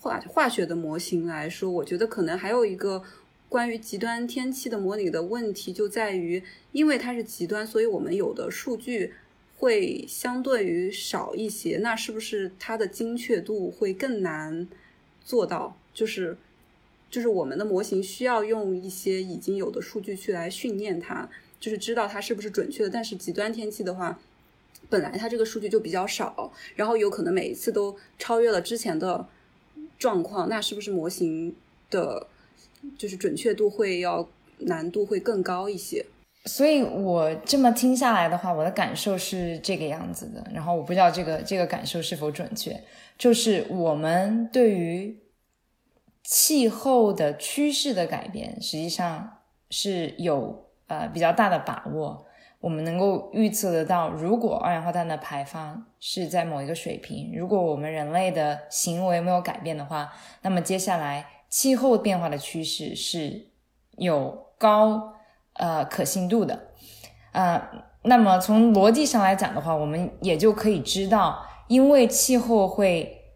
[0.00, 3.02] 化化学的模型来说，我觉得可能还有一个
[3.48, 9.12] 关于极端天气的模拟的问题，就在于因为它是极端，所以我们有的数据
[9.56, 11.78] 会相对于少一些。
[11.78, 14.68] 那是不是它的精确度会更难
[15.24, 15.76] 做到？
[15.92, 16.36] 就是。
[17.10, 22.90] 就是我们的模型需要用一些已经有的数据去来训练它，就是知道它是不是准确的。
[22.90, 24.18] 但是极端天气的话，
[24.90, 29.28] 本来它这个数据就比较少，然后有可能每一次都超越了之前的
[29.96, 31.54] 状况，那是不是模型
[31.88, 32.26] 的，
[32.98, 36.04] 就是准确度会要难度会更高一些？
[36.46, 40.46] 所以我这么听下来的话，我的感受是这个样子的。
[40.52, 42.78] 然后我不知道这个这个感受是否准确，
[43.16, 45.22] 就是我们对于
[46.22, 49.38] 气候的趋势的改变，实际上
[49.70, 52.26] 是有呃比较大的把握。
[52.60, 63.48] 我们能够预测得到，如果二氧化碳的排放是在某一个水平，如果我们人类的行为没有改变的话，那么接下来气候变化的趋势是
[63.96, 65.13] 有高
[65.54, 66.68] 呃可信度的。
[67.32, 67.60] 呃，
[68.02, 73.34] 那么从逻辑上来讲的话，我们也就可以知道，因为气候会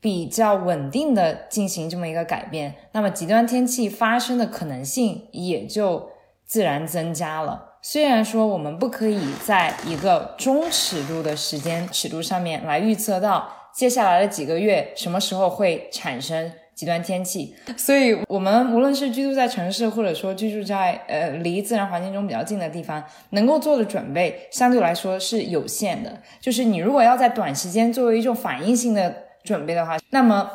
[0.00, 6.10] 比较稳定的进行这么一个改变，那么极端天气发生的可能性也就
[6.44, 7.78] 自然增加了。
[7.82, 26.20] 虽然说我们不可以在一个中尺度的时间尺度上面来预测到接下来的几个月什么时候会产生极端天气，所以我们无论是居住在城市，或者说居住在呃离自然环境中比较近的地方，能够做的准备相对来说是有限的。
[26.40, 30.50] 就是你如果要在短时间作为一种反应性的准备的话，那么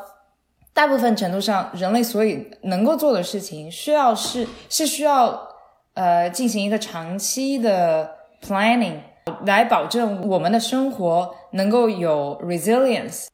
[0.73, 5.47] 大部分程度上人类所以能够做的事情，需要是是需要。
[5.95, 8.09] 呃，进行一个长期的
[8.41, 8.99] planning
[9.45, 13.25] 来保证我们的生活能够有 resilience，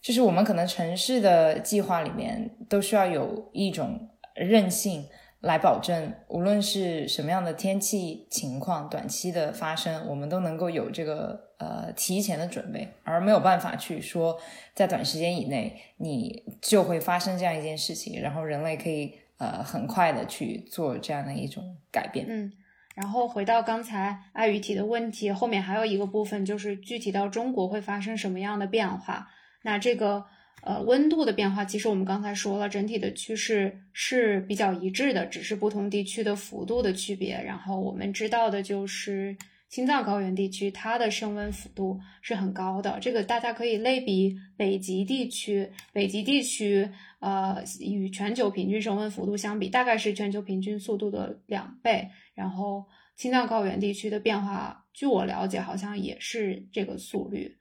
[0.00, 5.06] 就是我们可能城市的计划里面都需要有一种韧性
[5.40, 14.38] 来保证，无论是什么样的天气情况，短期的发生，我们都能够有这个呃提前的准备，而没有办法去说
[14.74, 19.20] 在短时间以内你就会发生这样一件事情，然后人类可以。
[19.40, 22.26] 呃，很快的去做这样的一种改变。
[22.28, 22.52] 嗯，
[22.96, 29.28] 然后回到刚才爱宇提的问题，后面还有一个部分就是具体到中国会发生什么样的变化。
[29.62, 30.24] 那这个
[30.62, 37.40] 呃温度的变化，其实我们刚才说了，整体的趋势是比较一致的，只是不同地区的幅度的区别。
[37.42, 39.36] 然后我们知道的就是。
[39.70, 42.98] 青藏高原地区，它的升温幅度是很高的。
[43.02, 46.88] 这个大家可以类比北极地区，北极地区，
[47.20, 52.08] 呃，与全球平均升温幅度相比，大概是全球平均速度的两倍。
[52.34, 57.57] 然后，青藏高原地区的变化，据我了解，好像也是这个速率，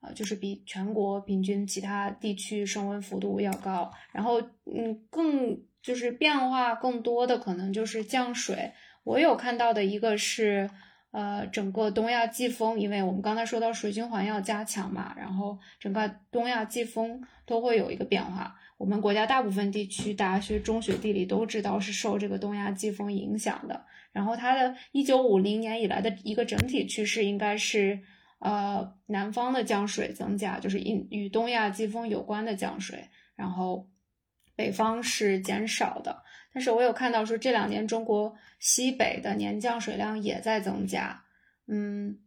[0.00, 3.90] 呃，就是比全国平均其他地区升温幅度要高。
[4.12, 8.72] 然后，嗯，更就是变化更多的可能就是降水。
[9.04, 10.70] 我有看到的一个是。
[11.10, 18.54] 呃，整个东亚季风，因为我们刚才说到水循环要加强嘛，然后整个东亚季风都会有一个变化。
[18.76, 23.86] 我们国家大部分地区，大家学中学地理都知道是受这个东亚季风影响的。
[24.12, 27.98] 然后它的一九五零年以来的一个整体趋势应该是，
[28.40, 33.88] 呃，南方的降水增加，就是因与东亚季风有关的降水，然后
[34.54, 36.22] 北方是减少的。
[36.52, 41.22] 但是我有看到说这两年中国西北的年降水量也在增加，
[41.66, 42.18] 嗯，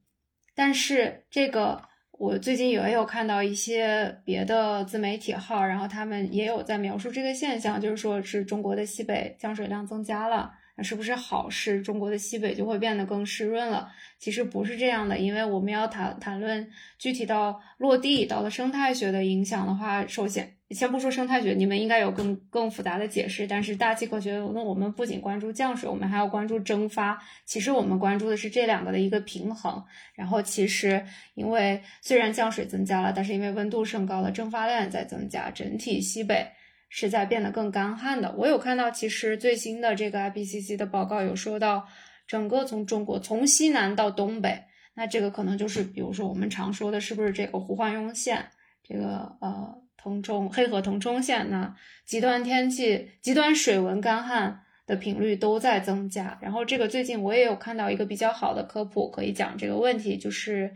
[0.53, 11.81] 但是这个我最近也有看到一些别的自媒体号，然后他们也有在描述这个现象，就是说是中国的西北降水量增加了，那是不是好事？
[11.81, 13.91] 中国的西北就会变得更湿润了？
[14.17, 20.55] 其实不是这样的，因为我们要谈谈论具体到落地到了生态学的影响的话，首先。
[20.71, 23.45] 先不说生态学，你们应该有更更复杂的解释。
[23.45, 27.21] 但是大气科学，那我们不仅关注降水，我们还要关注蒸发。
[27.43, 29.83] 其实我们关注的是这两个的一个平衡。
[30.15, 36.47] 然后其实因为虽然降水增加了，但是因为温度升高了，蒸发量也在增加，整体西北
[36.91, 38.31] 是在变得更干旱的。
[38.37, 41.87] 我有看到，其实最新的这个 IPCC 的报告有说到，
[42.27, 48.45] 整个从中国从西南到东北，那这个可能就是比如说我们常说的是不是这个胡焕庸线，
[48.83, 49.81] 这个呃。
[50.03, 51.75] 腾冲黑河腾冲线呢，
[52.05, 56.39] 极端天气、极端水文干旱的频率都在增加。
[56.41, 60.73] 然后这个最近我也有看到一个比较好的科普，可以讲这个问题，就是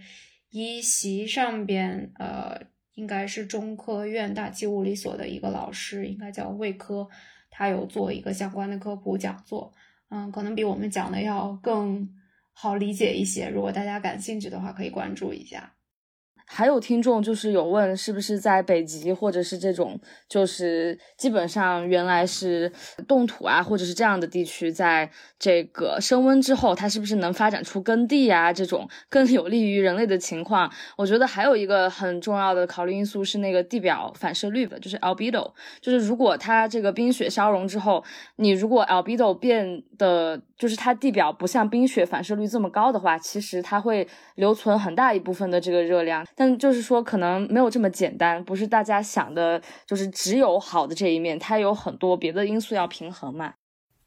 [0.52, 7.08] 一席上边，呃，应该是中科院大气物理所的一个老师，应该叫魏科，
[7.52, 9.72] 他有做一个相关的科普讲座，
[10.10, 12.10] 嗯，可能比我们讲的要更
[12.54, 13.48] 好理解一些。
[13.50, 15.75] 如果大家感兴趣的话，可以关注一下。
[16.46, 22.72] 还有听众就是有问，是不是在北极或者是这种，就是基本上原来是
[23.08, 28.54] 冻土啊，或者是这样的地区，在这个升温之后，它是不是能发展出耕地呀？
[28.54, 30.72] 这种更有利于人类的情况？
[30.98, 35.52] 我觉得还有一个很重要的考虑因素是那个地表反射率的，就是 albedo，
[35.82, 38.04] 就是如果它这个冰雪消融之后，
[38.36, 46.24] 你如果 albedo 变得就是它地表不像冰雪反射率这么高的话，其实它会留存很大一部分的这个热量。
[46.36, 53.54] 但就是说，可能没有这么简单，不是大家想的，就是只有好的这一面，它有很多别的因素要平衡嘛。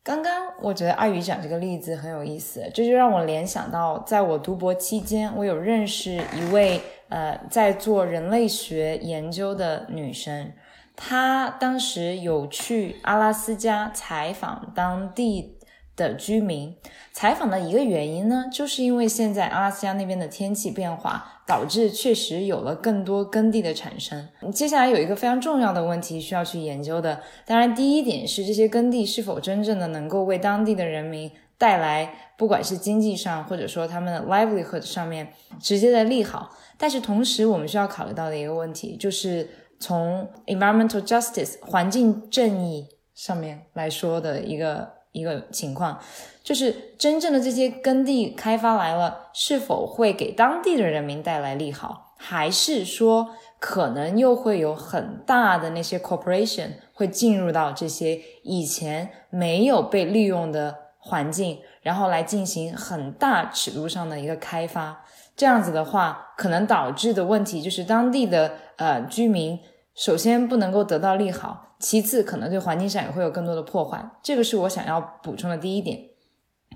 [0.03, 10.53] 刚刚我觉得阿宇讲这个例子很有意思，这就让我联想到，在我读博期间，我有认识一位呃在做人类学研究的女生，
[10.97, 15.58] 她当时有去阿拉斯加采访当地。
[15.99, 16.75] 的居民
[17.13, 24.29] 采访的一个原因呢，就是因为现在阿拉斯加那边的天气变化，导致确实有了更多耕地的产生。
[24.55, 31.29] 接下来有一个非常重要的问题需要去研究的，当然第一点是这些耕地是否真正的能够为当地的人民
[31.59, 36.57] 带来，不管是经济上或者说他们的 livelihood 上面直接的利好。
[36.79, 39.49] 但是同时我们需要考虑到的一个问题，就是
[39.81, 42.87] 从 environmental justice 环境正义
[43.17, 44.98] 上面来说的一个。
[45.13, 45.99] 一个情况，
[46.43, 65.05] 就是真正的这些耕地开发来了，是否会给当地的人民带来利好，还是说可能又会有很大的那些 corporation 会进入到这些以前没有被利用的环境，然后来进行很大尺度上的一个开发？
[65.37, 69.59] 这样子的话，可能导致的问题就是当地的呃居民
[69.99, 71.75] 首先不能够得到利好。
[71.81, 75.99] 其次，可能对环境上也会有更多的破坏，这个是我想要补充的第一点。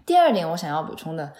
[0.05, 1.33] 第二点，我想要补充的，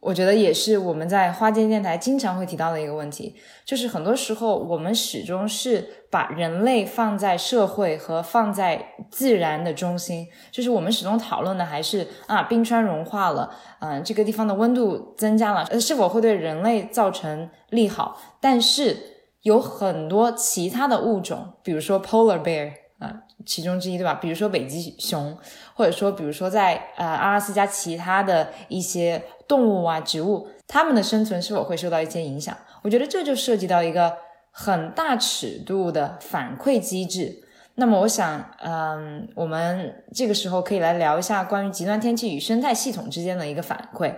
[0.00, 18.18] 我觉得也是我们在花间电台经常会提到的一个问题，就是很多时候我们始终是把人类放在社会和放在自然的中心，就是我们始终讨论的还是啊，冰川融化了，嗯，这个地方的温度增加了，呃，是否会对人类造成利好？
[18.40, 18.96] 但是
[19.42, 22.72] 有很多其他的物种，比如说 polar bear。
[23.00, 24.12] 啊，其中之一，对吧？
[24.12, 25.34] 比如说北极熊，
[25.72, 32.54] 或者说，比如说在呃阿拉斯加其他的一些动物啊、植物，它们的生存是否会受到一些影响？
[32.82, 34.18] 我觉得这就涉及到一个
[34.50, 37.42] 很大尺度的反馈机制。
[37.76, 44.14] 那么，我想，嗯，我们这个时候可以来聊一下关于极端天气与生态系统之间的一个反馈。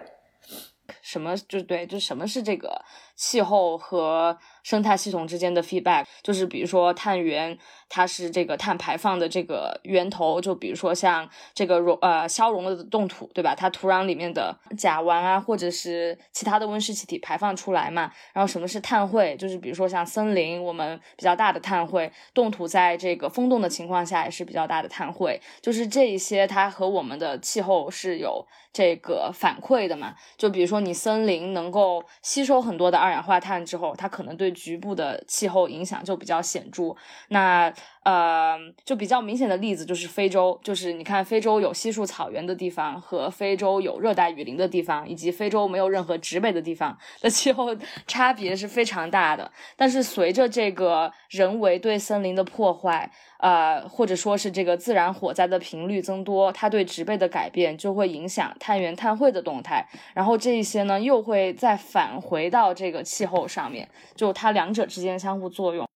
[1.00, 1.36] 什么？
[1.48, 2.82] 就对，就什么是这个
[3.14, 6.06] 气候和生态系统之间的 feedback？
[6.22, 7.58] 就是比如说碳源。
[7.94, 13.54] 它是这个碳排放的这个源头，就比如说像这个融呃消融的冻土，对吧？
[13.54, 18.10] 它土壤里面的甲烷啊，或者是其他的温室气体排放出来嘛。
[18.32, 19.36] 然后什么是碳汇？
[19.36, 25.38] 就是比如说像森林，我们比较大的碳汇；冻土在这个风冻的情况下也是比较大的碳汇。
[25.60, 30.14] 就是这一些，它和我们的气候是有这个反馈的嘛。
[30.38, 36.94] 就比如说你森林能够吸收很多的二氧化碳之后，它可能对局部的气候影响就比较显著。
[37.30, 37.72] 那
[38.04, 47.68] 呃，就比较明显的例子就是非洲，就是你看非洲有稀树草原的地方和非洲有热带雨林的地方，以及非洲没有任何植被的地方的气候
[48.08, 49.50] 差别是非常大的。
[49.76, 65.86] 但是随着这个人为对森林的破坏，呃，或者说是这个自然火灾的频率增多，它对植被的改变就会影响碳源碳汇的动态，然后这一些呢又会再返回到这个气候上面，就它两者之间相互作用。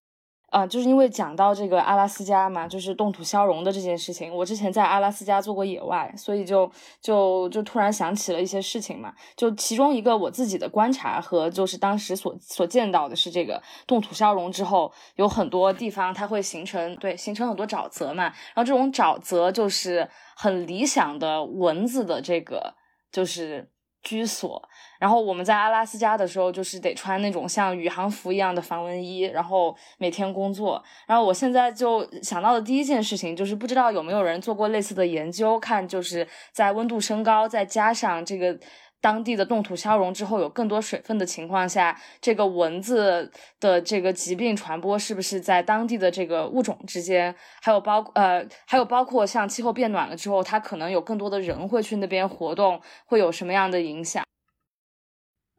[0.56, 4.34] 啊，就是因为讲到这个阿拉斯加嘛，就是冻土消融的这件事情。
[4.34, 9.12] 我之前在阿拉斯加做过野外，所以就就就突然想起了一些事情嘛。
[9.36, 18.22] 就其中一个我自己的观察和就是当时所所见到的是，这个冻土消融之后，有很多地方它会形成对形成很多沼泽嘛。
[18.24, 22.74] 然后这种沼泽就是很理想的蚊子的这个
[23.12, 23.70] 就是
[24.02, 24.66] 居所。
[24.98, 30.82] 然后我们在阿拉斯加的时候，就是得穿那种像宇航服一样的防蚊衣，然后每天工作。
[31.06, 38.58] 然后我现在就想到的第一件事情，就是不知道有没有人做过类似的研究，看就是在温度升高，再加上这个
[39.00, 43.30] 当地的冻土消融之后有更多水分的情况下，这个蚊子
[43.60, 47.32] 的这个疾病传播是不是在当地的这个物种之间，
[47.62, 54.25] 还有包呃还有包括像气候变暖了之后，它可能有更多的人会去那边活动，会有什么样的影响？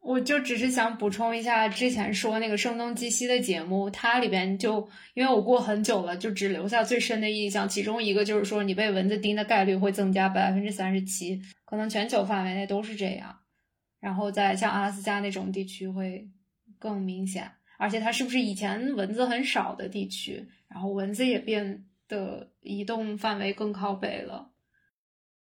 [0.08, 7.68] 我就只是想补充一下之前说那个声东击西的节目，它里边就因为我过很久了，就只留下最深的印象。
[7.68, 13.36] 其中一个就是说，你被蚊子叮的概率会增加百分之三十七，可能全球范围内都是这样。
[14.00, 16.26] 然后在像阿拉斯加那种地区会
[16.78, 24.47] 更明显，而且它是不是以前蚊子很少的地区，然后蚊子也变得移动范围更靠北了。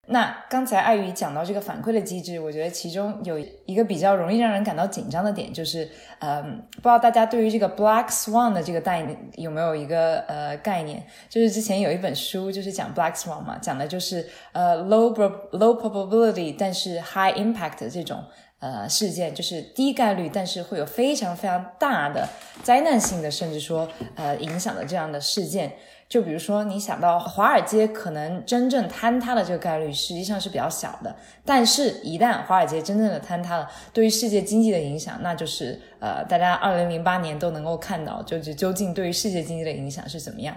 [0.09, 5.89] 那刚才艾宇讲到这个反馈的机制，我觉得其中有一个比较容易让人感到紧张的点，就是，
[6.21, 11.05] 嗯，不知道大家对于这个 black swan 的这个概念有没有一个呃概念？
[11.29, 15.13] 就是之前有一本书就是讲 black swan 嘛，讲的就是呃 low
[15.51, 18.23] low probability 但是 high impact 这种
[18.61, 22.29] 呃事件，就是低概率但是会有非常非常大的
[22.63, 25.73] 灾难性的，甚至说呃影响的这样的事件。
[26.09, 40.57] 就比如说，你想到华尔街可能真正坍塌的这个概率实际上是比较小的，但是，一旦华尔街真正的坍塌了，对于世界经济的影响，那就是呃，大家二零零八年都能够看到，就是究竟对于世界经济的影响是怎么样。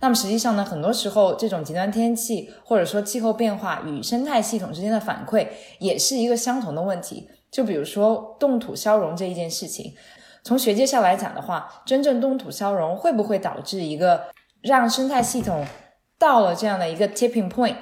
[0.00, 5.46] 那么实际上呢，很多时候这种极端天气或者说气候变化与生态系统之间的反馈，
[5.78, 7.28] 也是一个相同的问题。
[7.50, 9.94] 就比如说冻土消融这一件事情，
[10.42, 14.24] 从学界上来讲的话，真正冻土消融会不会导致一个？
[14.62, 15.66] 让生态系统
[16.18, 17.76] 到了这样的一个 tipping point，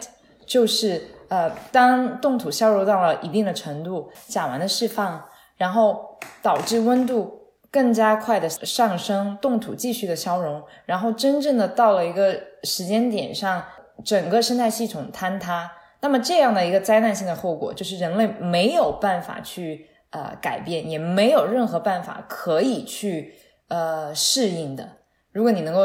[0.46, 5.24] 就是呃，当冻土消融到了一定的程度，甲烷的释放，
[5.56, 13.64] 然后导致温度更加快的上升，冻土继续的消融，然后真正的到了一个时间点上，
[14.04, 15.72] 整个生态系统坍塌。
[16.00, 23.34] 那么这样的一个灾难性的后果，就是人类没有办法去呃改变，也没有任何办法可以去
[23.68, 24.98] 呃适应的。
[25.34, 25.80] 如果你能够，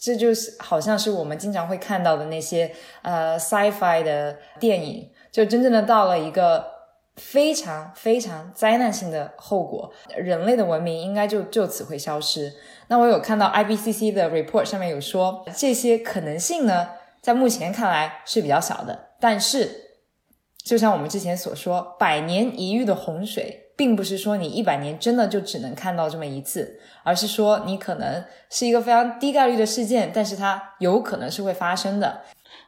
[0.00, 2.68] 这就是好像是我们经常会看到的那些
[3.02, 6.66] 呃 sci-fi 的电影，就真正的到了一个
[7.14, 12.52] 非常非常灾难性的后果，人类的文明应该就就此会消失。
[12.88, 16.88] 那我有看到 IBCC 的 report 上面有说，这些可能性呢，
[17.22, 20.00] 在目前看来是比较小的，但是
[20.64, 23.66] 就像我们之前所说，百年一遇的洪水。
[23.78, 32.22] 并不是说你一百年真的就只能看到这么一次，而是说你可能是一个非常低概率的事件，但是它有可能是会发生的。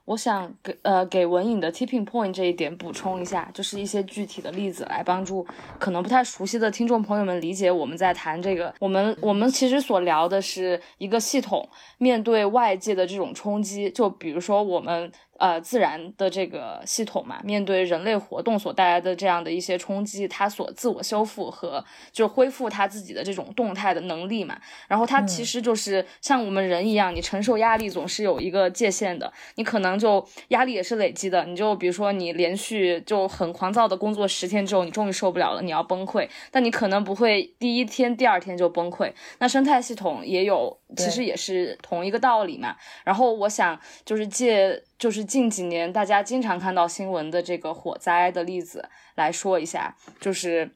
[0.05, 5.45] 我想给呃给文颖的 tipping point 这一点补充一下，就是一些具体的例子来帮助
[5.81, 8.73] 可能不太熟悉的听众朋友们理解我们在谈这个。
[8.79, 15.11] 我们我们其实所聊的是一个系统面对外界的这种冲击，就比如说我们。
[15.41, 21.83] 呃，自然的这个系统嘛，面对人类活动所带来的这样的一些冲击，它所自我修复和
[22.13, 24.61] 就恢复它自己的这种动态的能力嘛。
[24.87, 31.43] 然后它其实就是像我们人一样，你承受压力总是有一个界限的，你可能就压力也是累积的。
[31.47, 39.11] 你就比如说你连续就很狂躁的工作十天之后，你终于受不了了，你要崩溃，但你可能不会第一天、第二天就崩溃。
[39.39, 42.77] 那生态系统也有，其实也是同一个道理嘛。
[43.05, 44.83] 然后我想就是借。
[45.01, 50.71] 就是近几年大家经常看到新闻的这个火灾的例子来说一下，就是。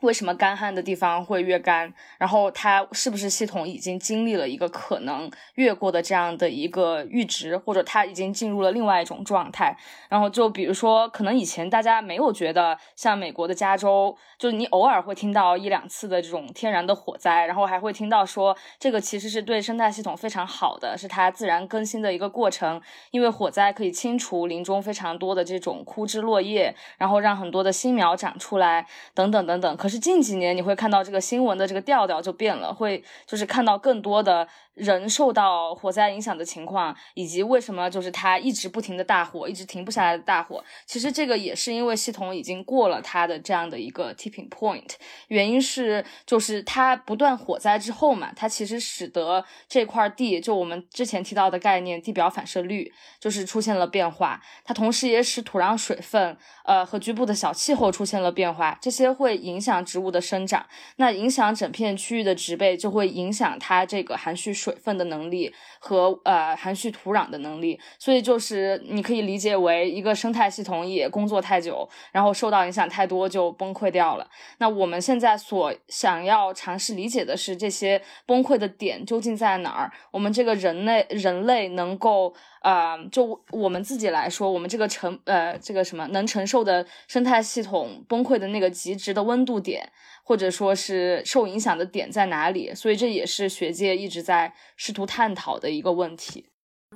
[0.00, 1.92] 为什么干旱的地方会越干？
[2.18, 9.76] 然后它是不是系统已经经历了一个可能越过的这样的一个阈值，或者它已经进入了另外一种状态？
[10.08, 22.80] 然后就比如说，可能以前大家没有觉得，像美国的加州，就是你偶尔会听到一两次的这种天然的火灾，然后还会听到说这个其实是对生态系统非常好的，是它自然更新的一个过程，
[23.10, 29.76] 因为火灾可以清除林中非常多的这种枯枝落叶，然后让很多的新苗长出来，等等等等。
[29.76, 34.46] 可可是近几年，你会看到这个新闻的这个调调就变了，会就是看到更多的。
[34.78, 44.92] 人受到火灾影响的情况，以及为什么就是它一直不停的大火，一直停不下来的大火，其实这个也是因为系统已经过了它的这样的一个 tipping point。
[45.26, 60.66] 原因是就是它不断火灾之后嘛，它其实使得这块地就我们之前提到的概念地表反射率就是出现了变化，它同时也使土壤水分呃和局部的小气候出现了变化，这些会影响植物的生长，
[60.96, 64.67] 那影响整片区域的植被就会影响它这个含蓄水。
[64.68, 74.28] 水分的能力和呃含蓄土壤的能力，所以就是你可以理解为一个生态系统也工作太久，然后受到影响太多就崩溃掉了。
[74.58, 79.90] 那我们现在所想要尝试理解的是这些崩溃的点究竟在哪儿？
[80.10, 89.90] 我们这个人类人类能够呃就我们自己来说，我们这个承呃这个什么能承受的生态系统崩溃的那个极值的温度点。
[90.24, 92.74] 或者说是受影响的点在哪里？
[92.74, 96.50] 所以这也是学界一直在试图探讨的一个问题。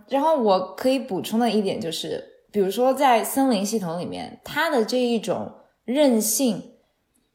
[0.06, 5.50] 然后我可以补充的一点就是，比如说在森林系统里面，它的这一种
[5.86, 6.74] 韧性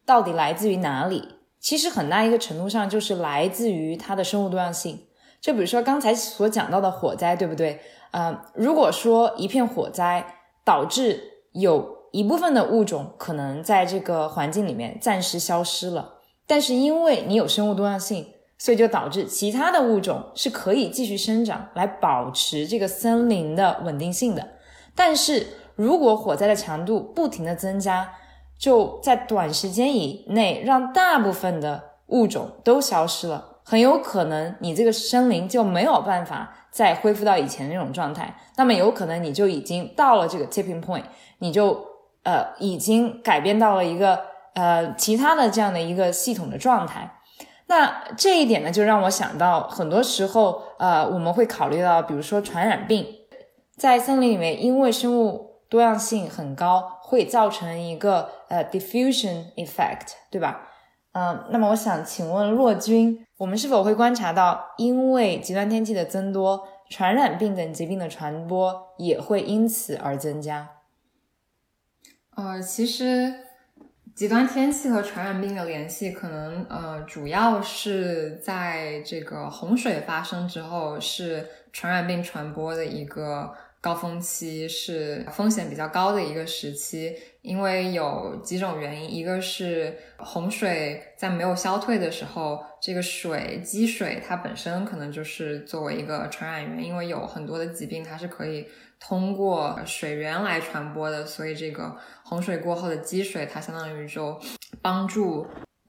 [0.06, 1.28] 到底来自于哪里？
[1.60, 5.08] 其实很大一个程度上就是来自于它的生物多样性。
[5.42, 7.82] 就比如说刚才所讲到的火灾，对不对？
[8.12, 10.26] 呃，如果说一片火灾
[10.64, 16.16] 导致有一部分的物种可能在这个环境里面暂时消失了，
[16.48, 18.26] 但是因为你有生物多样性，
[18.58, 24.48] 所以就导致其他的物种是可以继续生长，来保持这个森林的稳定性的。
[24.96, 25.46] 但是
[25.76, 28.10] 如果火灾的强度不停的增加，
[28.58, 41.04] 就在短时间以内让大部分的物种都消失了，很有可能你这个森林就没有办法再恢复到以前那种状态，那么有可能你就已经到了这个 tipping point，
[41.40, 41.86] 你就。
[42.24, 44.20] 呃，已经改变到了一个
[44.54, 47.10] 呃其他的这样的一个系统的状态。
[47.68, 53.06] 那这一点呢，就让我想到，很多时候，呃，我们会考虑到，比如说传染病，
[53.78, 60.67] 在森林里面，因为生物多样性很高，会造成一个呃 diffusion effect，对吧？
[61.18, 70.70] 嗯，那么我想请问骆军，我们是否会观察到，因为极端天气的增多，传染病等疾病的传播也会因此而增加？
[72.36, 73.34] 呃，其实。
[74.18, 87.16] 极端天气和传染病的联系，可能呃，主要是在这个洪水发生之后，是传染病传播的一个高峰期，是风险比较高的一个时期。
[87.48, 98.68] 因为有几种原因，一个是洪水在没有消退的时候，这个水积水它本身可能就是作为一个传染源，因为有很多的疾病它是可以。
[99.00, 104.36] 通过水源来传播的，所以这个洪水过后的积水，它相当于就
[104.82, 105.46] 帮助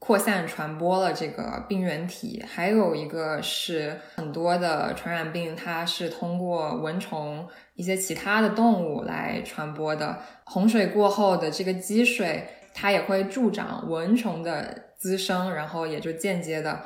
[0.09, 2.43] 扩散传播了这个病原体。
[2.51, 10.17] 还有一个是很多的传染病，它是通过蚊虫、一些其他的动物来传播的。
[10.45, 16.81] 洪水过后的这个积水，它也会助长蚊虫的滋生，然后也就间接的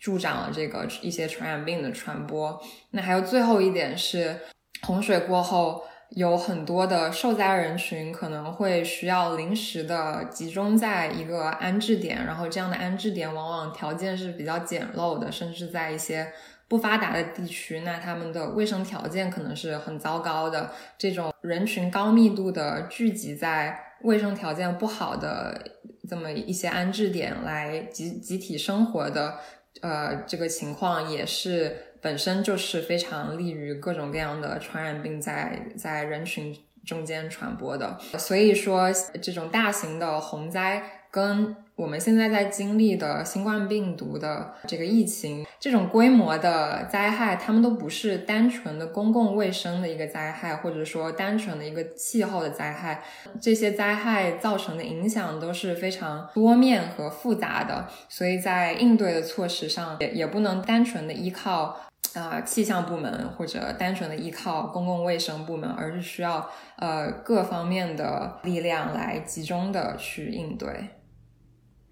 [0.00, 2.60] 助长了这个一些传染病的传播。
[2.90, 4.36] 那还有最后一点是。
[4.82, 5.82] 洪水过后，
[6.14, 16.32] 有很多的受灾人群可能会需要临时的集中在一个安置点，然后这样的安置点往往条件是比较简陋的，甚至在一些
[16.68, 20.70] 不发达的地区，那他们的卫生条件可能是很糟糕的。
[20.96, 25.60] 这种人群高密度的聚集在卫生条件不好的
[26.08, 29.34] 这么一些安置点来集集体生活的，
[29.80, 31.90] 呃，这个情况也是。
[32.04, 38.92] 本身就是非常利于各种各样的传染病在在人群中间传播的，所以说
[39.22, 53.02] 这种大型的洪灾跟我们现在在经历的新冠病毒的这个疫情这种规模的灾害，他们都不是单纯的公共卫生的一个灾害，或者说单纯的一个气候的灾害，
[53.40, 61.80] 这些灾害造成的影响都是非常多面和复杂的，所以在应对的措施上也也不能单纯的依靠。
[62.14, 70.68] 啊，气象部门或者单纯的依靠公共卫生部门，而是需要呃各方面的力量来集中的去应对。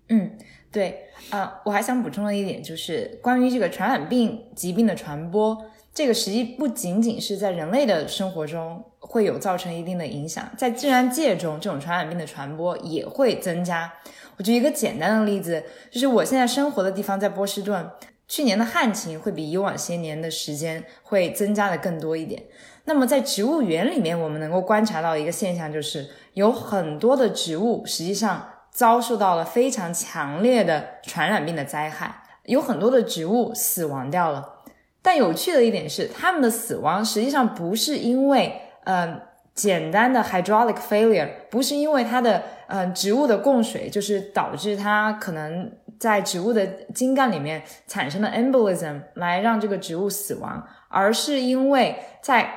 [0.08, 0.38] 嗯，
[0.70, 13.92] 对啊，我还想补充的一点就是关于这个传染病疾病的传播，这个实际不仅仅是在人类的生活中会有造成一定的影响，在自然界中这种传染病的传播也会增加。
[14.36, 17.90] 我举一个简单的例子，就是我现在生活的地方在波士顿。
[18.32, 22.42] 去年的旱情会比以往些年的时间会增加的更多一点。
[22.86, 34.62] 那么在植物园里面，我们能够观察到一个现象，就是有很多的植物实际上遭受到了非常强烈的传染病的灾害，有很多的植物死亡掉了。
[35.02, 39.20] 但有趣的一点是，它们的死亡实际上不是因为嗯
[39.54, 45.70] 简单的 hydraulic failure，不是因为它的嗯植物的供水就是导致它可能。
[46.02, 52.52] 在植物的茎干里面产生的 embolism 来让这个植物死亡，而是因为在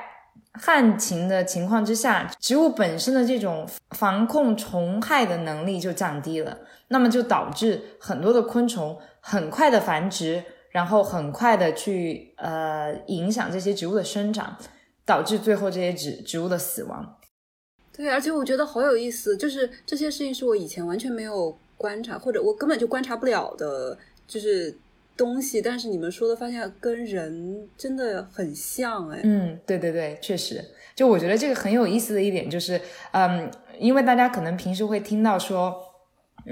[0.54, 14.56] 旱情的情况之下，植物本身的这种防控虫害的能力就降低了，那么就导致很多的昆虫很快的繁殖，然后很快的去呃影响这些植物的生长，
[15.04, 17.16] 导致最后这些植植物的死亡。
[17.96, 21.56] 对，而且我觉得好有意思，就是这些事情是我以前完全没有。
[21.76, 23.96] 观察或者我根本就观察不了的，
[24.26, 24.76] 就是
[25.16, 30.62] 东西，但是你们说的发现跟人真的很像，哎，嗯，对对对，确实，
[30.94, 32.80] 就我觉得这个很有意思的一点就是，
[33.12, 35.74] 嗯，因为大家可能平时会听到说，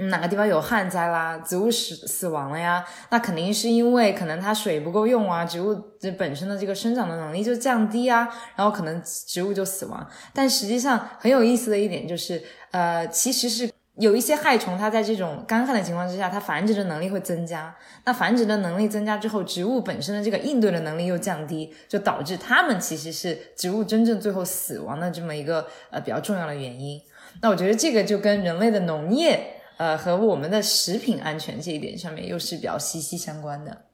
[0.09, 10.07] 哪个地方有旱灾啦，植物死死亡了呀，那肯定是因为可能它水不够用啊，植物这本身的这个生长的能力就降低啊，然后可能植物就死亡。
[10.33, 13.69] 但实际上很有意思的一点就是，呃，其实是。
[13.97, 17.73] 有一些害虫，它在这种干旱的情况之下，它繁殖的能力会增加。
[18.03, 27.01] 那繁殖的能力增加之后，植物本身的这个应对的能力又降低，就导致它们其实是植物真正最后死亡的这么一个呃比较重要的原因。
[27.41, 33.85] 那我觉得这个就跟人类的农业呃和我们的食品安全这一点上面又是比较息息相关的。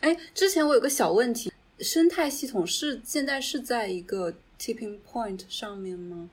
[0.00, 6.28] 哎，之前我有个小问题，生态系统是现在是在一个 tipping point 上面吗？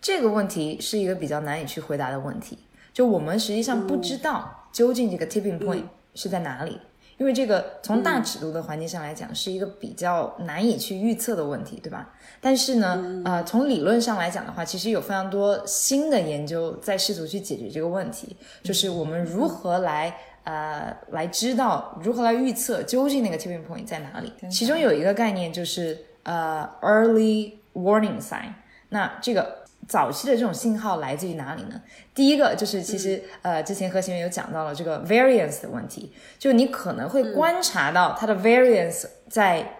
[0.00, 2.58] 这个问题是一个比较难以去回答的问题，
[2.92, 5.84] 就我们实际上不知道究竟这个 tipping point
[6.14, 6.80] 是在哪里，
[7.18, 12.14] 因为这个从大尺度的环境上来讲是一个比较难以去预测的问题，对吧？
[12.40, 24.32] 但是呢，呃，从理论上来讲的话，其实有非常多新的研究在试图去解决这个问题，就是我们如何来呃来知道如何来预测究竟那个 tipping point 在哪里。
[24.48, 28.54] 其中有一个概念就是呃 early warning sign。
[28.92, 31.80] 那这个早期的这种信号来自于哪里呢？
[32.14, 39.76] 第一个就是其实呃之前和弦有讲到了这个 variance 的问题，就你可能会观察到它的 variance 在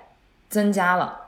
[0.49, 1.19] 增加了。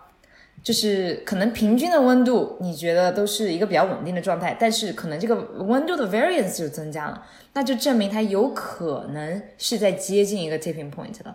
[0.63, 11.35] 就是可能平均的温度，你觉得都是一个比较稳定的状态，但是可能这个温度的 variance 就增加了，那就证明它有可能是在接近一个 tipping point 的。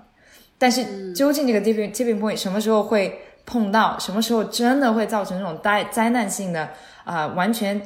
[0.58, 6.70] 但是究竟这个 tipping tipping point 什么时候会碰到，什么时候真的会造成这种灾灾难性的
[7.04, 7.82] 啊，完全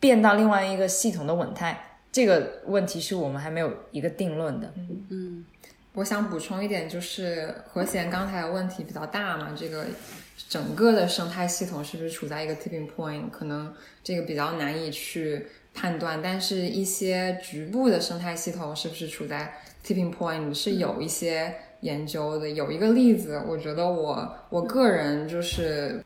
[0.00, 4.72] 变到另外一个系统的稳态，这个问题是我们还没有一个定论的。
[5.10, 5.44] 嗯，
[5.94, 9.86] 我想补充一点，就是和弦刚才的问题比较大嘛，这个。
[10.48, 13.30] 整个的生态系统是不是处在一个 tipping point？
[13.30, 19.54] 可能这个比较难以去判断，但是一些局部的生态系统是不是处在
[19.86, 22.50] tipping point 是有一些研究的。
[22.50, 26.04] 有一个例子，我觉得我我个人就是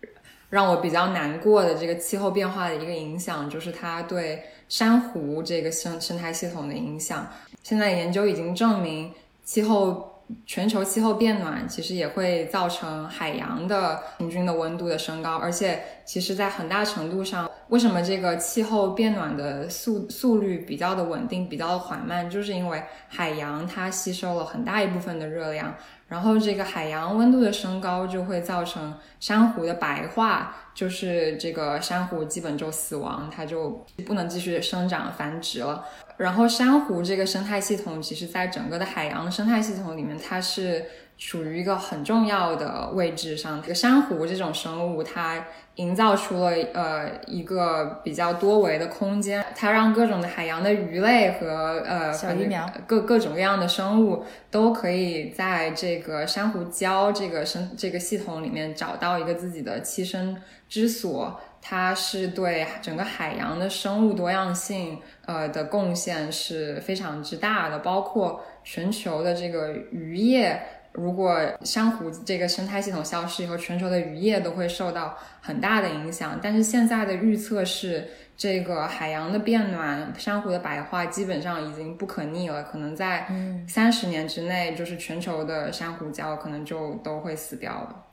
[0.50, 7.26] 让我比较难过的这个气候变化的一个影响，就是它对珊瑚这个生生态系统的影响。
[7.62, 9.10] 现在研究已经证明
[9.42, 10.12] 气候。
[10.44, 25.74] 全球气候变暖其实也会造成海洋的平均的温度的升高，而且其实，在很大程度上，为什么这个气候变暖的速速率比较的稳定、比较的缓慢，就是因为海洋它吸收了很大一部分的热量，
[26.08, 35.84] 然后这个海洋温度的升高就会造成珊瑚的白化，就是这个珊瑚基本就死亡，它就不能继续生长繁殖了。
[36.16, 40.84] 然后珊瑚这个生态系统，其实在整个的海洋生态系统里面，它是
[41.18, 43.60] 处于一个很重要的位置上。
[43.60, 45.44] 这个珊瑚这种生物，它
[45.74, 61.38] 营造出了呃一个比较多维的空间，它让各种的海洋的鱼类和呃小鱼苗各各种各样的生物都可以在这个珊瑚礁这个生这个系统里面找到一个自己的栖身之所。
[61.68, 70.62] 它是对整个海洋的生物多样性，呃的贡献是非常之大的，包括全球的这个渔业，
[70.92, 76.38] 如果珊瑚这个生态系统消失以后，全球的渔业都会受到很大的影响。
[76.40, 78.06] 但是现在的预测是，
[78.36, 83.26] 这个海洋的变暖、珊瑚的白化基本上已经不可逆了，可能在
[83.66, 88.05] 三十年之内，就是全球的珊瑚礁可能就都会死掉了。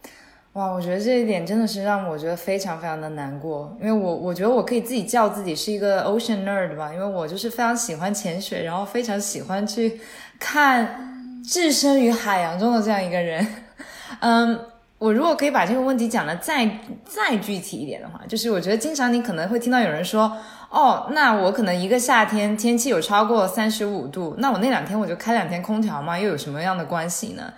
[0.54, 10.00] 哇，我觉得这一点真的是让我觉得非常非常的难过，因为我我觉得我可以自己叫自己是一个 ocean nerd 吧，因为我就是非常喜欢潜水，然后非常喜欢去
[10.38, 13.48] 看置身于海洋中的这样一个人。
[14.22, 14.60] 嗯，
[15.00, 16.70] 我如果可以把这个问题讲的再
[17.04, 20.38] 再具体一点的话，就是我觉得经常你可能会听到有人说，
[20.70, 27.52] 哦，那我可能一个夏天天气有超过三十五度，那我那两天我就开两天空调嘛，又有什么样的关系呢？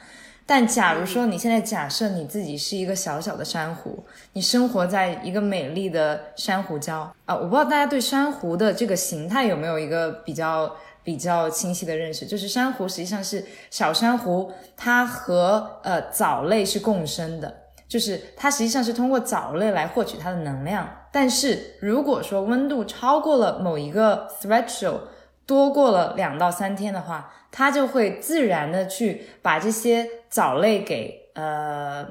[0.47, 10.71] 但假如说你现在假设你自己是一个小小的珊瑚，你生活在一个美丽的珊瑚礁啊，我不知道大家对珊瑚的这个形态有没有一个比较
[11.03, 12.27] 比较清晰的认识？
[12.27, 17.51] 就是珊瑚实际上是小珊瑚，它和呃藻类是共生的，
[17.87, 20.87] 就是它实际上是通过藻类来获取它的能量。
[21.11, 24.99] 但是如果说温度超过了某一个 threshold，
[25.47, 32.05] 多过了两到三天的话，它就会自然的去把这些藻类给呃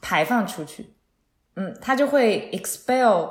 [0.00, 0.94] 排放出去，
[1.56, 3.30] 嗯，它就会 expel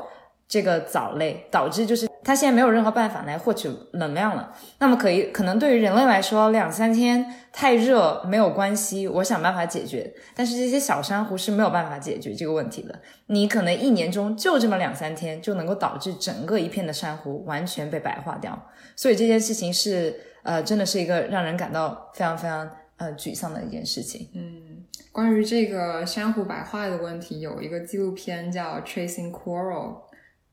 [0.50, 4.54] 这个藻类，导致就是它现在没有任何办法来获取能量了。
[4.80, 10.14] 那么可以可能对于人类来说，两三天太热没有关系，我想办法解决。
[10.36, 13.00] 但是这些小珊瑚是没有办法解决这个问题的。
[13.28, 18.62] 你可能一年中就这么两三天，就能够导致整个一片的珊瑚完全被白化掉。
[18.98, 20.35] 所以这件事情是。
[20.46, 24.30] 呃，真的是一个让人感到非常非常呃沮丧的一件事情。
[24.36, 29.94] 嗯，关于这个珊瑚白化的问题，有一个纪录片叫《Tracing Coral》，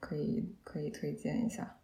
[0.00, 1.76] 可以可以推荐一下。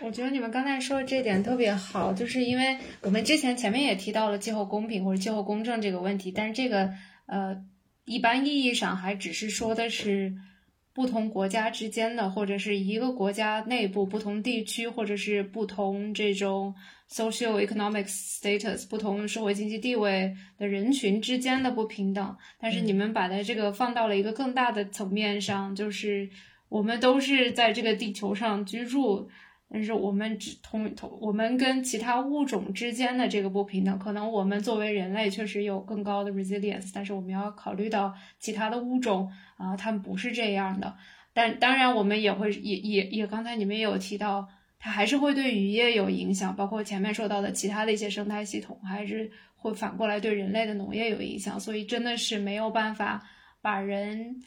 [0.00, 6.90] 我觉得你们刚才说的这点特别好，就是因为我们之前前面也提到了气候公平或者气候公正这个问题，但是这个
[7.26, 7.64] 呃，
[8.04, 10.34] 一般意义上还只是说的是。
[10.98, 16.74] 不同国家之间的，或者是一个国家内部不同地区，或者是不同这种
[17.08, 22.36] social economic status 不同社会经济地位的人群之间的不平等。
[22.58, 26.28] 但是你们把它这个放到了一个更大的层面上，就是
[26.68, 29.30] 我们都是在这个地球上居住。
[29.70, 40.96] 但是我们只同同我们跟其他物种之间的这个不平等，可能我们作为人类确实有更高的 resilience，但是我们要考虑到其他的物种啊，他们不是这样的。
[41.34, 44.48] 但当然，我们也会也也也，刚才你们也有提到，
[44.78, 51.60] 它还是会对渔业有影响，包括前面说到的其他的一些生态系统，还是会反过来对人类的农业有影响。
[51.60, 53.22] 所以真的是没有办法
[53.60, 54.40] 把人，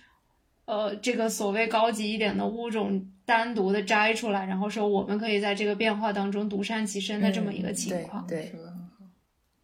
[0.66, 8.26] 呃，这个所谓高级一点的物种单独的摘出来，然后说我们可以在这个变化当中独善其身的这么一个情况。
[8.28, 8.51] 对。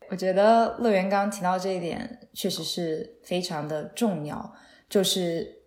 [0.10, 4.56] 我觉得乐园刚刚提到这一点，确实是非常的重要，
[4.90, 5.60] 就是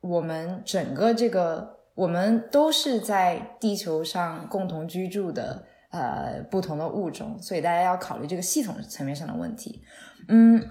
[0.00, 1.80] 我们整个这个。
[1.94, 9.82] 我们都是在地球上共同居住的，呃，不同的物种，所以大家要考虑这个系统层面上的问题。
[10.28, 10.66] 嗯，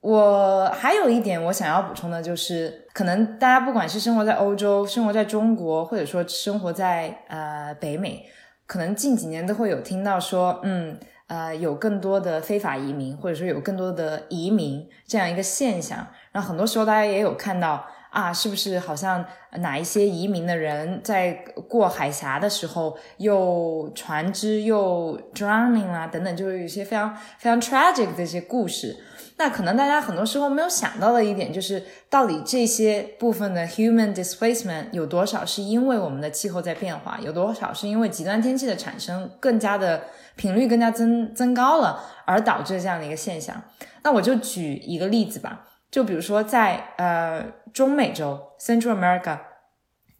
[0.00, 8.24] 我还有一点我想要补充的就是，可能大家不管是生活在欧洲、生活在中国，或者说生活在呃北美，
[8.66, 16.08] 可能近几年都会有听到说，嗯，呃，有更多的非法移民，或者说有更多的移民这样一个现象。
[16.36, 17.86] 然后很多时候大家也有看到。
[18.08, 19.22] 啊，是不是好像
[19.58, 21.32] 哪一些移民的人在
[21.68, 28.96] 过海峡的时候又船只又 drowning 啊等等，就是有一些非常非常 tragic 的一些故事。
[29.36, 40.04] 那可能大家很多时候没有想到的一点就是，到底这些部分的 human displacement 有多少是因为我们的气候在变化，有多少是因为极端天气的产生更加的
[40.36, 43.62] 频率更加增增高了而导致这样的一个现象。
[44.04, 45.65] 那我就举一个例子吧。
[45.90, 49.38] 就比如说，在呃中美洲 （Central America），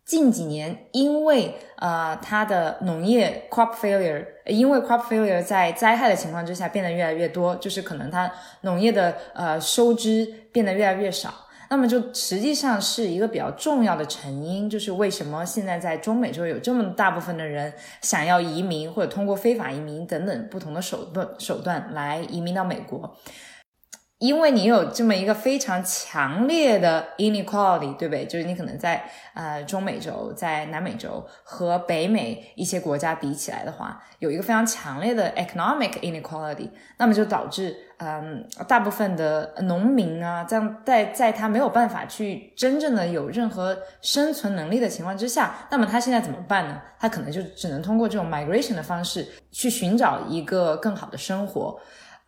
[0.05, 11.35] 近几年因为呃它的农业 crop failure，因为 crop failure 在灾害的情况之下变得越来越多，就是可能它农业的呃收支变得越来越少，
[11.69, 23.17] 那么就实际上是一个比较重要的成因，就是为什么现在在中美洲有这么大部分的人想要移民或者通过非法移民等等不同的手段手段来移民到美国。
[24.19, 28.25] 因为你有这么一个非常强烈的 inequality，对不对？
[28.25, 29.05] 就是你可能在
[29.35, 46.81] 呃中美洲、在南美洲和北美一些国家比起来的话，有一个非常强烈的 economic inequality，那么就导致嗯大部分的农民啊，在在在他没有办法去真正的有任何生存能力的情况之下，那么他现在怎么办呢？
[46.99, 51.79] 他可能就只能通过这种 migration 的方式去寻找一个更好的生活，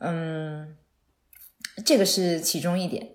[0.00, 0.76] 嗯。
[1.84, 3.08] 这个是其中一点。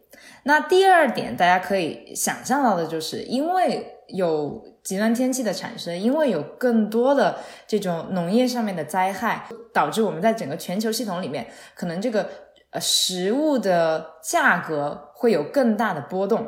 [0.46, 12.30] 那第二点，大家可以想象到的就是，因为有极端天气的产生，因为有更多的这种农业上面的灾害，导致我们在整个全球系统里面，可能这个
[12.72, 16.46] 呃食物的价格会有更大的波动。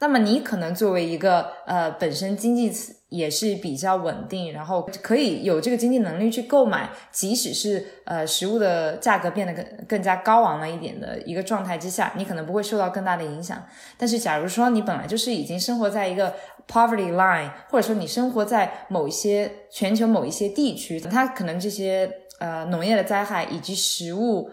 [0.00, 2.72] 那么你可能作为一个呃本身经济
[3.16, 13.62] 也是比较稳定，然后可以有这个经济能力去购买，即使是呃食物的价格变得更更加高昂了一点的一个状态之下，你可能不会受到更大的影响。
[13.96, 16.34] 但是假如说你本来就是已经生活在一个
[16.68, 22.10] poverty line，或者说你生活在某一些全球某一些地区，它可能这些
[22.40, 24.50] 呃农业的灾害以及食物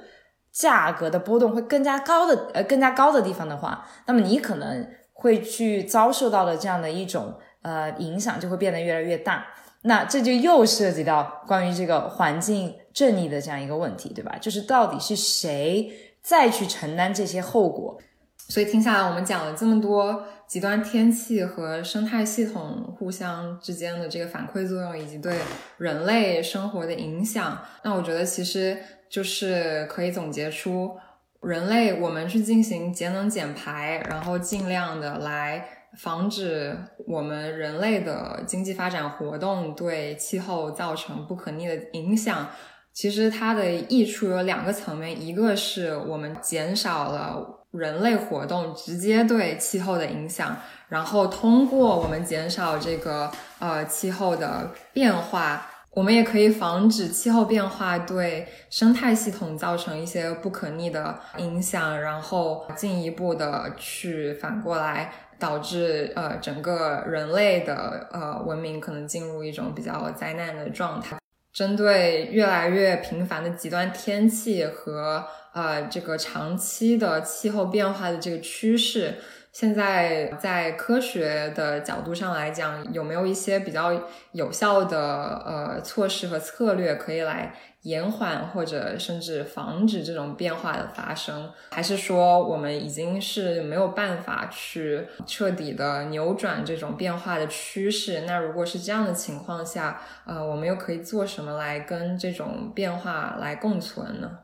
[0.52, 4.88] 价格的波动会更加高的呃更加高的地方的话，那么你可能。
[5.16, 9.48] 会去遭受到的这样的一种呃影响，就会变得越来越大。
[9.82, 14.38] 那这就又涉及到关于这个环境正义的这样一个问题，对吧？
[14.40, 15.92] 就是到底是谁
[16.22, 18.00] 再去承担这些后果？
[18.38, 25.38] 所以听下来，我们讲了这么多极端天气和生态系统互相之间的这个反馈作用，以及对
[25.78, 27.62] 人类生活的影响。
[27.84, 28.78] 那我觉得其实
[29.10, 30.96] 就是可以总结出。
[31.42, 35.66] 人类，我们去进行节能减排，然后尽量的来
[35.98, 36.76] 防止
[37.08, 42.48] 我们人类的经济发展活动对气候造成不可逆的影响。
[42.92, 50.56] 其实它的益处有两个层面，一个是我们减少了人类活动直接对气候的影响，
[50.90, 55.70] 然后通过我们减少这个呃气候的变化。
[55.96, 65.12] 我们也可以防止气候变化对生态系统造成一些不可逆的影响，然后进一步的去反过来
[65.44, 71.18] 导致呃整个人类的呃文明可能进入一种比较灾难的状态。
[71.52, 79.16] 针对越来越频繁的极端天气和呃这个长期的气候变化的这个趋势。
[79.52, 83.92] 现在在科学的角度上来讲，有没有一些比较
[84.32, 87.54] 有效的呃措施和策略可以来
[87.84, 91.52] 延缓或者甚至防止这种变化的发生？
[91.70, 98.22] 还是说我们已经是没有办法去彻底的扭转这种变化的趋势？
[98.22, 104.40] 那如果是这样的情况下，呃，我们又可以做什么来跟这种变化来共存呢？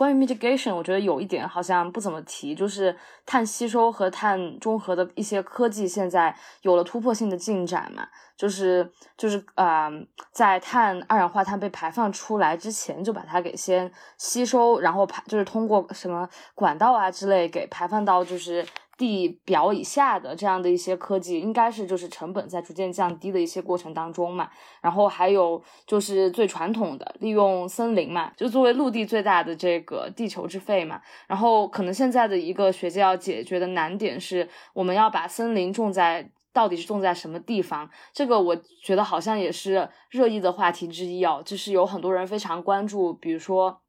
[0.00, 2.96] 关于 mitigation，我觉得有一点好像不怎么提，就是
[3.26, 9.90] 碳吸收和碳中和的一些科技现在有了突破性的进展嘛，就是就是呃，
[10.32, 18.66] 在碳二氧化碳被排放出来之前，就把它给先吸收，然后排就是通过什么管道啊之类给排放到就是。
[19.00, 24.50] 地表以下的这样的一些科技，应该是就是成本在逐渐降低的一些过程当中嘛。
[24.82, 31.00] 然后还有就是最传统的利用森林嘛，就作为陆地最大的这个地球之肺嘛。
[31.26, 37.88] 然后可能现在的一个学界要解决的难点是，我们要把森林种在到底是种在什么地方？
[38.12, 43.80] 这个我觉得好像也是热议的话题之一哦，就是有很多人非常关注，比如说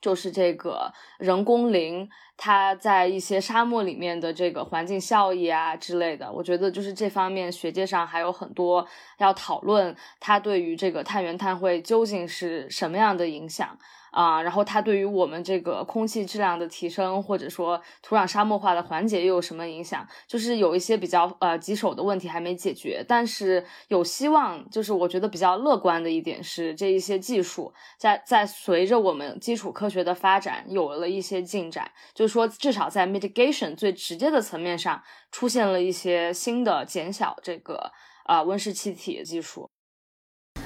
[0.00, 2.08] 就是这个人工林。
[2.40, 8.86] 它在一些沙漠里面的这个环境效益啊之类的，我觉得就是这方面学界上还有很多
[9.18, 13.76] 要讨论，它对于这个碳源碳汇究竟是什么样的影响。
[14.10, 20.06] 啊，然后它对于我们这个空气质量的提升，或者说土壤沙漠化的缓解又有什么影响？
[20.26, 24.38] 就是有一些比较呃棘手的问题还没解决，但是有希望。
[24.70, 37.92] 就是我觉得比较乐观的一点是，这一些技术在在随着我们基础科学的发展有了一些进展，就是说至少在 mitigation 最直接的层面上出现了一些新的减小这个
[38.24, 39.68] 啊温室气体技术。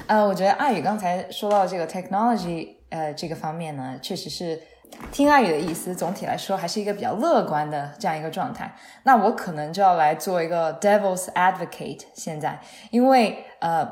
[0.07, 2.82] 呃，我觉得阿宇刚才说到这个 technology。
[2.93, 4.61] 呃，这个方面呢，确实是
[5.11, 8.75] 听阿宇的意思，总体来说还是一个比较乐观的这样一个状态。
[9.03, 12.03] 那我可能就要来做一个 devil's advocate。
[12.13, 13.91] 现在，因为呃，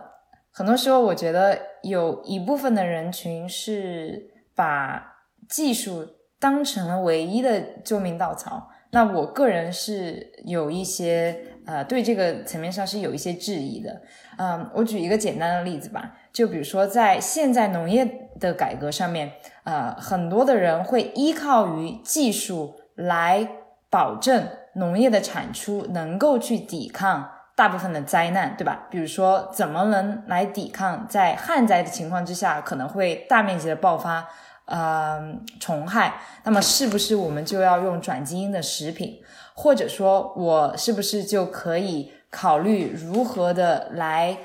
[0.51, 6.05] 很多时候我觉得有一部分的人群是把技术
[6.39, 8.69] 当成了唯一的救命稻草。
[8.93, 14.01] 那我个人是有一些呃，对这个层面上是有一些质疑的。
[14.37, 16.17] 嗯，我举一个简单的例子吧。
[16.33, 23.47] 就比如说，在现在农业的改革上面，呃，很多的人会依靠于技术来
[23.89, 28.87] 保证农业的产出能够去抵抗大部分的灾难，对吧？
[28.89, 34.25] 比如说，怎么能来抵抗在旱灾的情况之下可能会大面积的爆发
[34.65, 35.19] 呃
[35.59, 36.21] 虫害？
[36.45, 39.21] 那么，是不是我们就要用转基因的食品？
[39.53, 44.37] 或者说，我是不是就可以考虑如何的来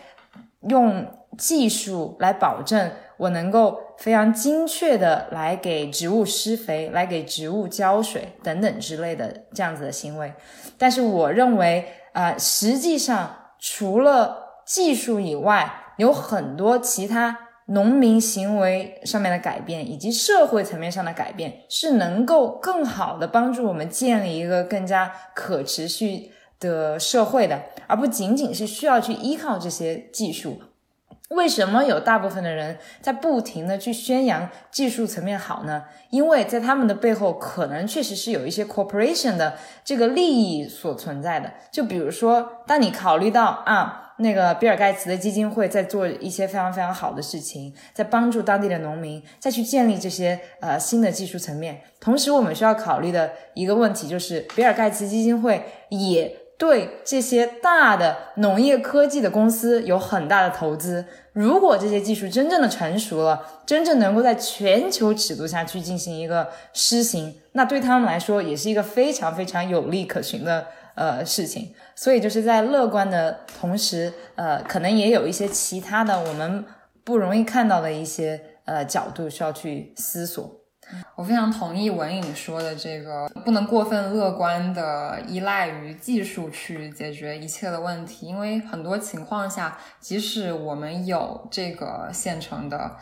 [0.62, 1.06] 用？
[1.38, 10.32] 技术来保证我能够非常精确的来给植物施肥，来给植物浇水等等之类的这样子的行为，
[10.76, 26.30] 但是我认为，呃，实际上除了技术以外，有很多其他农民行为上面的改变，以及社会层面上的改变，是能够更好的帮助我们建立一个更加可持续
[26.60, 30.60] 的社会的，而不仅仅是需要去依靠这些技术。
[31.30, 35.82] 为什么有大部分的人在不停的去宣扬技术层面好呢？
[36.10, 39.54] 因为在他们的背后，可能确实是有一些 corporation 的
[39.84, 41.52] 这个利益所存在的。
[41.72, 56.45] 就比如说，当你考虑到啊，那个比尔盖茨的基金会在做一些非常非常好的事情，在帮助当地的农民再去建立这些呃新的技术层面，同时我们需要考虑的一个问题就是，比尔盖茨基金会也。
[56.58, 61.04] 对这些大的农业科技的公司有很大的投资。
[61.32, 71.74] 如果这些技术真正的成熟了，真正能够在全球尺度下去进行一个施行，那对他们来说也是一个非常非常有利可循的呃事情。
[71.94, 76.64] 所以就是在乐观的同时，呃，可能也有一些其他的我们
[77.04, 80.50] 不容易看到的一些呃角度需要去思索。
[81.14, 92.96] 我非常同意文颖说的这个，不能过分乐观的依赖于技术去解决一切的问题，因为很多情况下，即使我们有这个现成的。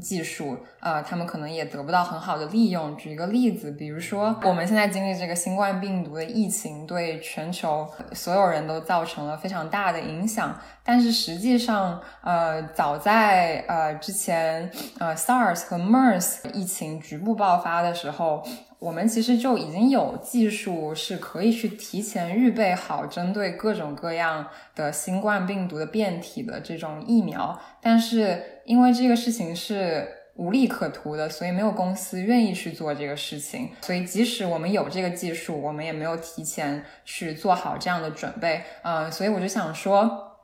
[0.00, 2.96] 技术，呃，他们可能也得不到很好的利用。
[2.96, 10.58] 举一个例子，比如说我们现在经历这个新冠病毒的疫情，对全球所有人都造成了非常大的影响。
[10.84, 18.46] 但是实际上，呃，早在呃之前，呃，SARS 和 MERS 疫情局部爆发的时候。
[18.78, 33.70] 我们其实就已经有技术是可以去提前预备好针对各种各样的新冠病毒的变体的这种疫苗，但是因为这个事情是无利可图的，所以没有公司愿意去做这个事情。
[33.80, 38.60] 所以即使我们有这个技术，我们也没有提前去做好这样的准备。
[38.82, 40.35] 嗯，所以我就想说。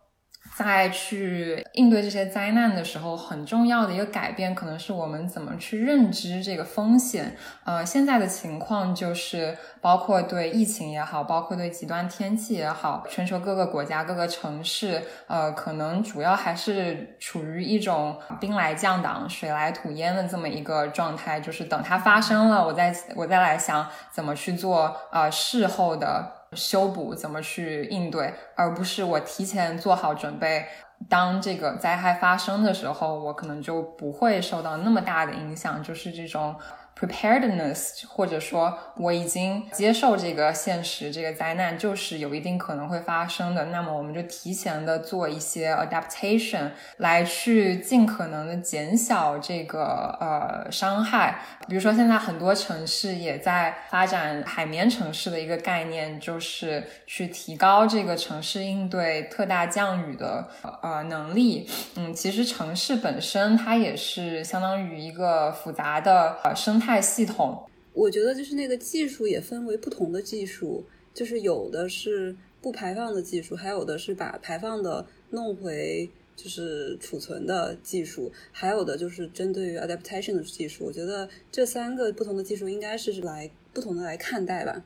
[0.54, 7.34] 在去应对这些灾难的时候，很重要的一个改变，可能是我们怎么去认知这个风险。
[7.64, 26.41] 呃，现在的情况就是，包括对疫情也好，包括对极端天气也好，全球各个国家、各个城市，呃，可能主要还是处于一种兵来将挡、水来土掩的这么一个状态，就是等它发生了，我再我再来想怎么去做呃事后的。
[26.54, 30.66] 修补怎么去应对，而不是我提前做好准备，
[31.08, 36.54] 当这个灾害发生的时候，我可能就不会受到那么大的影响，就是这种。
[37.02, 43.64] Preparedness，或者说我已经接受这个现实，这个灾难就是有一定可能会发生的。
[43.66, 51.40] 那么我们就提前的做一些 adaptation，来去尽可能的减小这个呃伤害。
[51.66, 60.46] 比如说现在很多城市也在发展海绵城市的一个概念，就是去提高这个城市应对特大降雨的
[60.80, 61.68] 呃能力。
[61.96, 66.91] 嗯，其实城市本身它也是相当于一个复杂的呃生态。
[67.00, 67.62] 系统，
[67.92, 70.84] 我觉得就是那个技术也分为不同的技术，
[71.14, 80.84] 就是有的是不排放的技术，还有的是把排放的弄回就是储存的技术，还有的就是针对于 adaptation 的技术。
[80.86, 84.82] 我觉得这三个不同的技术应该是来不同的来看待吧。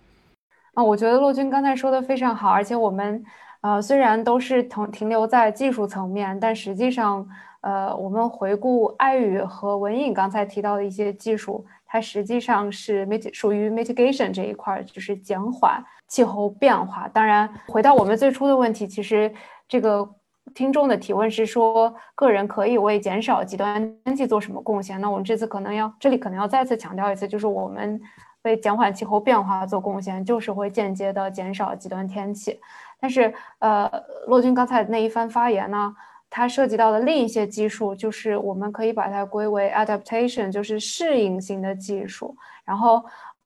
[0.75, 3.25] 啊，我觉得骆军刚才说的非常好，而且我们
[3.61, 7.27] 呃虽然都是停停留在技术层面，但实际上
[7.61, 11.65] 呃我们回顾爱语和文颖刚才提到的一些技术。
[11.87, 17.09] 它实际上是 mit 属于 mitigation 这一块，就是减缓气候变化。
[17.09, 19.33] 当然，回到我们最初的问题，其实
[19.69, 20.09] 这个
[20.55, 25.01] 听众的提问是说，个人可以为减少极端天气做什么贡献？
[25.01, 28.01] 那我们这次可能要，这里可能要再次强调一次，就是我们
[28.43, 32.61] 为减缓气候变化做贡献，就是会间接的减少极端天气。
[33.01, 33.91] 但是，呃，
[34.27, 35.95] 骆军刚才那一番发言呢？
[36.29, 42.37] 它涉及到的另一些技术，就是我们可以把它归为 adaptation，就是适应性的技术。
[42.65, 43.03] 然后，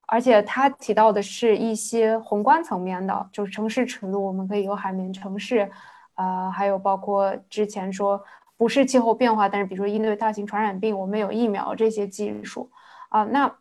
[0.06, 5.70] 而且它提到的是一些宏观层面的，就是城市尺度，我们可以有海绵城市，
[6.14, 8.20] 呃，还有包括之前说
[8.56, 12.70] 不是气候变化，但是比如说应对大型传染病，我们有疫苗这些技术
[13.10, 13.24] 啊。
[13.24, 13.54] 那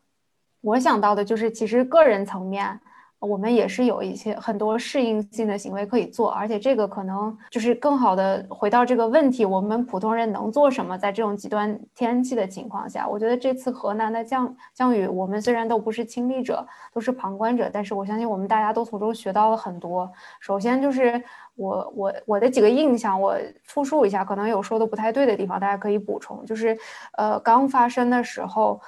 [0.62, 2.80] 我想到的就是，其实个人层面。
[3.20, 10.98] 我们也是有一些很多适应性的行为可以做，而且这个可能就是更好的回到这个问题：我们普通人能做什么？
[10.98, 20.10] 在这种极端天气的情况下，我觉得这次河南的降降雨，我们虽然都不是亲历者，都是旁观者，但是我相信我们大家都从中学到了很多。
[20.40, 21.22] 首先就是
[21.56, 26.46] 我我我的几个印象，我复述一下，可能有说的不太对的地方，大家可以补充。
[26.46, 26.78] 就是
[27.18, 28.80] 呃，刚发生的时候。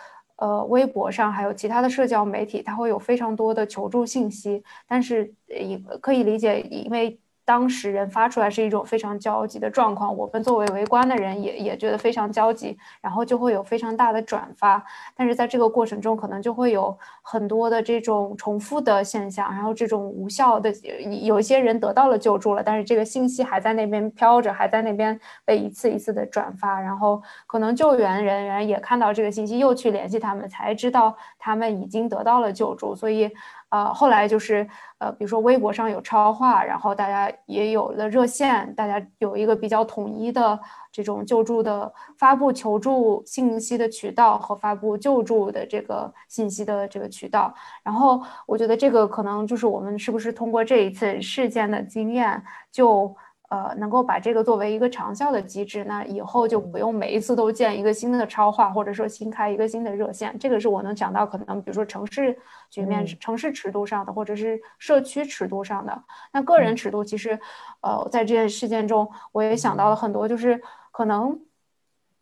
[0.41, 7.19] 呃，微博上还有其他的社交媒体，它会有非常多的求助信息，但是也可以理解，因为。
[7.51, 14.81] 当时人发出来是一种非常焦急的状况，我们作为围观的人也也觉得非常焦急，然后就会有非常大的转发。
[15.17, 20.73] 但是在这个过程中，可能就会有很多的这种重复的现象，然后这种无效的，
[21.21, 33.29] 有一些人得到了救助了，但是这个信息还在那边飘着，还在那边被一次一次的转发，然后可能救援人员也看到这个信息，又去联系他们，才知道他们已经得到了救助，所以。
[33.71, 34.67] 啊，后来就是，
[34.97, 40.59] 呃，比如说微博上有超话，然后大家也有了热线，大家有一个比较统一的
[40.91, 47.53] 这种救助的发布求助信息的渠道和发布救助的这个信息的这个渠道。
[47.81, 53.15] 然后我觉得这个可能就是我们是不是通过这一次事件的经验就。
[53.51, 60.33] 呃，能够把这个作为一个长效的机制，那以后就不用每一次都建一个新的超话，或者说新开一个新的热线。
[60.39, 62.37] 这个是我能想到可能，比如说城市
[62.69, 66.01] 局面、城市尺度上的，或者是社区尺度上的。
[66.31, 67.37] 那个人尺度，其实，
[67.81, 71.37] 呃，在这件事件中，我也想到了很多，就是可能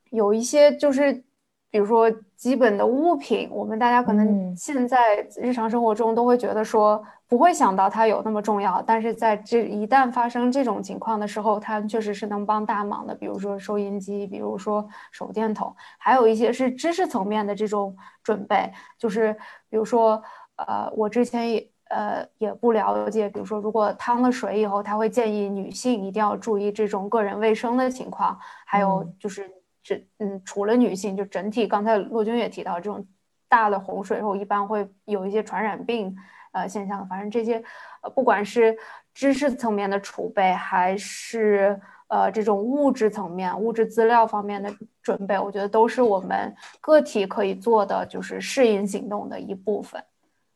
[0.09, 1.23] 有一些就是。
[1.71, 13.13] 比如说基本的物品，我们大家可能现在日常生活中都会觉得说不会想到它有那么重要，但是在这一旦发生这种情况的时候，它确实是能帮大忙的。
[13.13, 19.31] 比如说收音机，比如说手电筒，还有一些是知识层面的这种准备，就是
[19.69, 20.19] 比如说
[20.55, 28.35] 呃，我之前也呃也不了解，比如说如果烫了水以后，他会建议女性一定要注意这种个人卫生的情况，
[28.65, 29.58] 还有就是。
[29.81, 33.05] 这嗯，除了女性，就整体，刚才骆军也提到，这种
[33.47, 36.15] 大的洪水后一般会有一些传染病
[36.51, 37.07] 呃现象。
[37.07, 37.63] 反正这些，
[38.01, 38.77] 呃，不管是
[39.13, 50.03] 知识层面的储备，还是呃这种物质层面、物质资料方面的准备，我觉得都是我们个体可以做的，就是适应行动的一部分。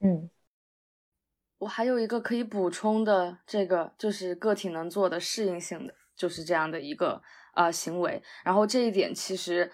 [0.02, 0.30] 嗯，
[1.60, 5.94] 我还有一个可以补充的，这个就是个体能做的适应性的。
[6.16, 7.20] 就是这样的一个
[7.54, 8.22] 呃行为。
[8.44, 9.72] 然后这一点其实。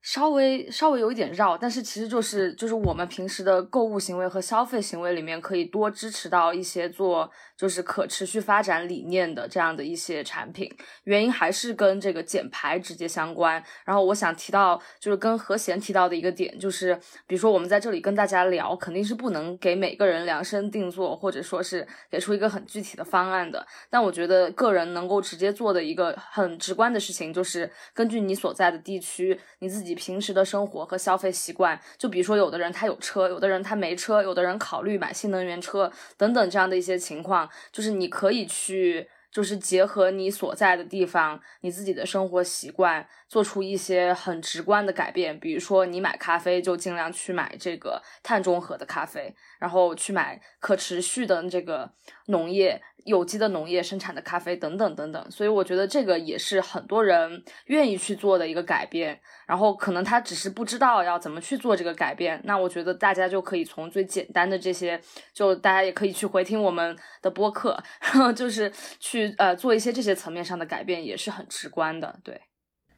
[0.00, 7.28] 稍微稍微有一点绕，但是其实就是就是我们平时的购物行为和消费行为里面，可以多支持到一些做
[7.58, 10.74] 就是可持续发展理念的这样的一些产品。
[11.04, 13.62] 原因还是跟这个减排直接相关。
[13.84, 23.66] 然后我想提到就是跟何贤提到的一个点，就是比如说我们在这里跟大家聊，肯定是不能给每个人量身定做，或者说是给出一个很具体的方案的。
[23.90, 29.98] 但我觉得个人能够直接做的一个很直观的事情，就是根据你所在的地区，你自己。
[29.98, 45.38] 平时的生活和消费习惯，就比如说，有的人他有车，有的人他没车，有的人考虑买新能源车等等这样的一些情况，就是你可以去，就是结合你所在的地方，你自己的生活习惯，做出一些很直观的改变。
[45.38, 51.92] 比如说，你买咖啡就尽量去买这个碳中和的咖啡，然后去买可持续的这个
[52.26, 52.82] 农业。
[53.04, 59.18] 有机的农业生产的咖啡等等等等，所以我觉得这个也是很多人愿意去做的一个改变。
[59.46, 65.00] 然后可能他只是不知道要怎么去做这个改变，那我觉得大家就可以从最简单的这些，
[65.32, 68.70] 就大家也可以去回听我们的播客，然后就是
[69.00, 72.18] 去呃做一些这些层面上的改变，也是很直观的。
[72.22, 72.40] 对，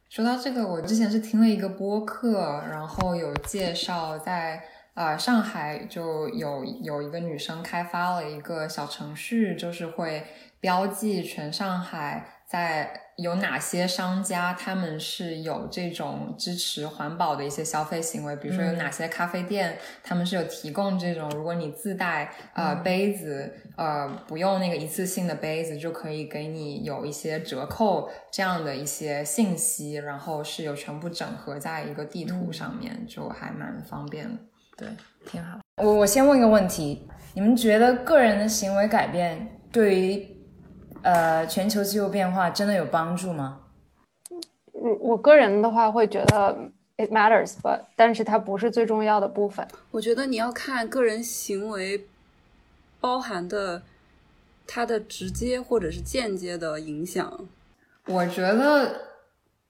[0.09, 4.61] 说到这个，我之前是听了一个播客，然后有介绍在。
[4.93, 10.23] 呃，上海就有有一个女生开发了一个小程序，就是会
[10.59, 34.50] 标记全上海在有哪些商家，他们是有这种支持环保的一些消费行为，比如说有哪些咖啡店，他们是有提供这种，如果你自带呃杯子，呃不用那个一次性的杯子，就可以给你有一些折扣这样的一些信息，然后是有全部整合在一个地图上面，就还蛮方便的。
[34.81, 34.89] 对，
[35.27, 35.59] 挺好。
[35.77, 40.27] 我我先问一个问题：你们觉得个人的行为改变对于
[41.03, 43.59] 呃全球气候变化真的有帮助吗？
[44.71, 46.57] 我我个人的话会觉得
[46.97, 49.67] it matters，but 但是它不是最重要的部分。
[49.91, 52.07] 我觉得你要看个人行为
[52.99, 53.83] 包含的
[54.65, 57.47] 它的直接或者是间接的影响。
[58.07, 59.10] 我觉得。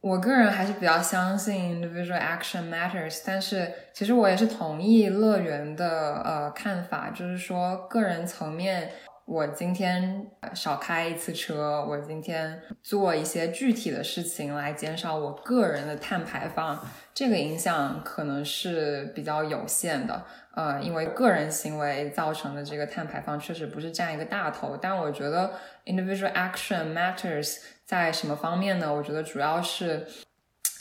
[0.01, 8.89] 我个人还是比较相信 individual action matters，但是其实我也是同意乐园的呃看法，就是说个人层面，
[9.25, 10.25] 我今天
[10.55, 16.83] 少开一次车，我今天做一些具体的事情来减少我个人的碳排放，
[17.13, 20.25] 这个影响可能是比较有限的，
[20.55, 25.53] 呃，因为个人行为造成的这个碳排放确实不是占一个大头，但我觉得
[25.85, 27.59] individual action matters。
[27.91, 28.93] 在什么方面呢？
[28.93, 30.07] 我觉得主要是。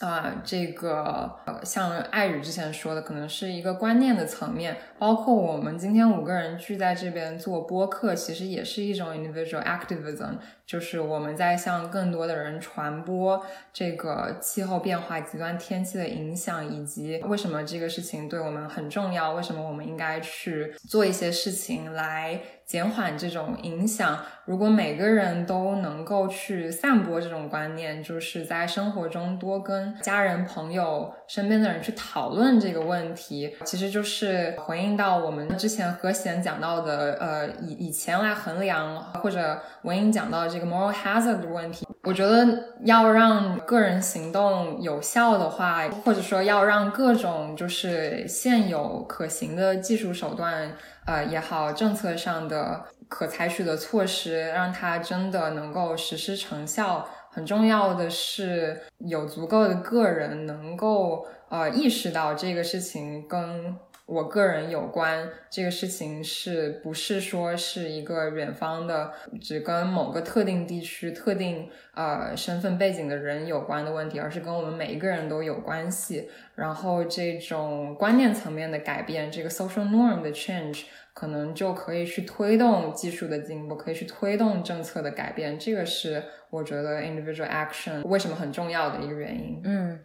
[0.00, 24.16] 啊，这个呃，像爱宇之前说的，可能是一个观念的层面，包括我们今天五个人聚在这边做播客，其实也是一种 individual activism，就是我们在向更多的人传播这个气候变化、极端天气的影响，以及为什么这个事情对我们很重要，为什么我们应该去做一些事情来减缓这种影响。
[24.44, 41.84] 如果每个人都能够去散播这种观念，就是在生活中多跟家人、朋友、身边的人去讨论这个问题，其实就是回应到我们之前和弦讲到的，呃，以以前来衡量，或者文英讲到这个 moral hazard 的问题。
[42.02, 50.72] 我觉得要让个人行动有效的话，或者说要让各种就是现有可行的技术手段，
[51.04, 57.06] 呃也好，政策上的可采取的措施，让它真的能够实施成效。
[57.32, 63.76] 很重要的是，有足够的个人能够呃意识到这个事情跟
[64.10, 76.28] 我个人有关，这个事情是不是说是一个远方的，只跟某个特定地区、特定呃身份背景的人有关的问题，而是跟我们每一个人都有关系。
[76.56, 80.82] 然后这种观念层面的改变，这个 social norm 的 change。
[81.12, 85.58] 可能就可以去推动技术的进步，可以去推动政策的改变。
[85.58, 89.60] 这个是我觉得 individual action 为什么很重要的一个原因。
[89.64, 89.98] 嗯，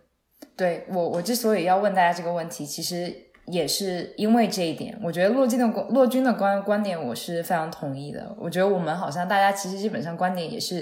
[0.57, 3.14] 对我我之所以要问大家这个问题，其实
[3.47, 4.97] 也是因为这一点。
[5.01, 8.35] 我觉得洛军的洛军的观观点我是非常同意的。
[8.39, 10.81] 我觉得我们好像大家其实基本上观点也是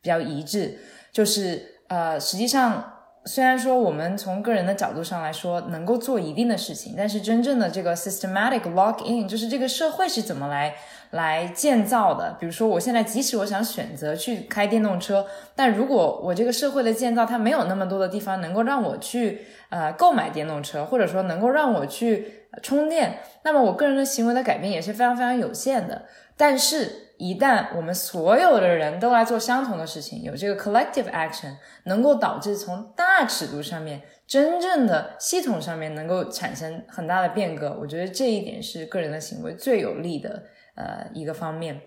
[0.00, 0.78] 比较一致，
[1.12, 2.90] 就是呃，实际上。
[3.26, 10.74] 虽然说我们从个人的角度上来说能够做一定的事情，但是真正的这个 systematic lock in，就是这个社会是怎么来
[11.10, 12.36] 来建造的？
[12.38, 15.26] 比如说，我现在即使我想选择去开电动车，
[15.56, 26.02] 但如果我这个社会的建造它没有那么多的地方能够让我去呃购买电动车，或者说能够让我去充电，那么我个人的行为的改变也是非常非常有限的。
[26.36, 27.00] 但是。
[27.24, 34.02] 一旦我们所有的人都来做相同的事情，有这个 collective action，能够导致从大尺度上面。
[34.26, 40.44] 真正的系统上面能够产生很大的变革，我觉得这一点是个人的行为最有利的
[40.76, 41.80] 呃一个方面。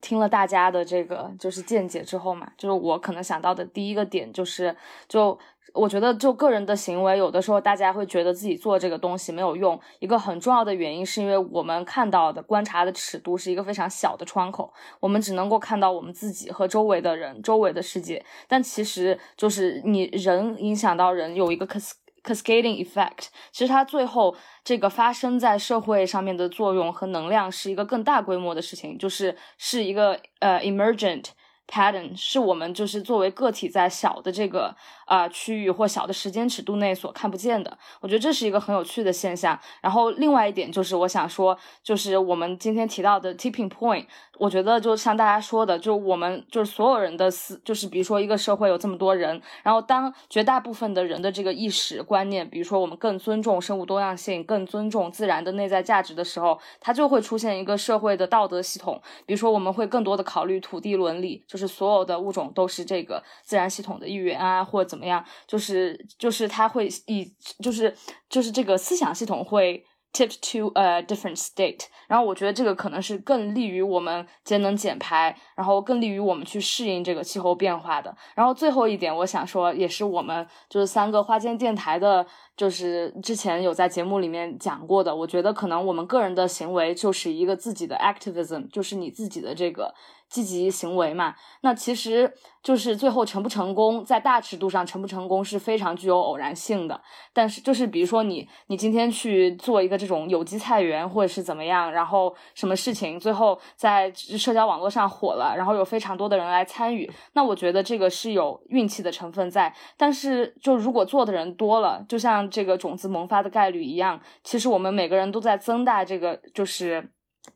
[0.00, 4.76] 听了大家的这个就是见解之后嘛，就是我可能想到的第一个点就是，
[5.08, 5.36] 就
[5.76, 9.78] 我觉得就个人的行为，有的时候大家会觉得自己做这个东西没有用。
[9.98, 18.24] 一个很重要的原因是因为我们看到的观察的尺度是一个非常小的窗口，我们只能够看到我们自己和周围的人、周围的世界。
[18.48, 24.34] 但其实就是你人影响到人有一个 cascading effect，其实它最后
[24.64, 31.26] 这个发生在社会上面的作用和能量是一个更大规模的事情，就是是一个呃 emergent。
[31.68, 34.76] pattern 是我们就是作为个体在小的这个
[35.06, 39.58] 啊区域或小的时间尺度内所看不见的，我觉得这是一个很有趣的现象。
[39.80, 44.04] 然后另外一点就是我想说，就是我们今天提到的 tipping point，
[44.38, 59.00] 我觉得就像大家说的，就我们就是所有人的思，就是比如说一个社会有这么多人，然后当绝大部分的人的这个意识观念，比如说我们更尊重生物多样性，更尊重自然的内在价值的时候，它就会出现一个社会的道德系统。
[59.24, 61.36] 比如说我们会更多的考虑土地伦理。
[61.46, 67.30] 就是所有的物种都是这个自然系统的一员啊，或者怎么样，就是就是它会以
[67.62, 67.94] 就是
[68.30, 78.16] 就是这个思想系统会 tip to a different state，然后我觉得这个可能是更利于我们节能减排，然后更利于我们去适应这个气候变化的。
[78.34, 82.26] 然后最后一点，我想说，也是我们就是三个花间电台的。
[82.56, 89.94] 就是之前有在节目里面讲过的，我觉得可能我们个人的行为就是一个自己的 activism，就是你自己的这个
[90.28, 91.34] 积极行为嘛。
[91.62, 92.32] 那其实
[92.62, 97.00] 就是最后成不成功，在大尺度上成不成功是非常具有偶然性的。
[97.32, 109.74] 但是就是比如说你你今天去做一个这种有机菜园或者是怎么样，然后什么事情最后在社交网络上火了，然后有非常多的人来参与，那我觉得这个是有运气的成分在。
[109.96, 117.10] 但是就如果做的人多了，就像这个种子萌发的概率一样，其实我们每个人都在增大这个，就是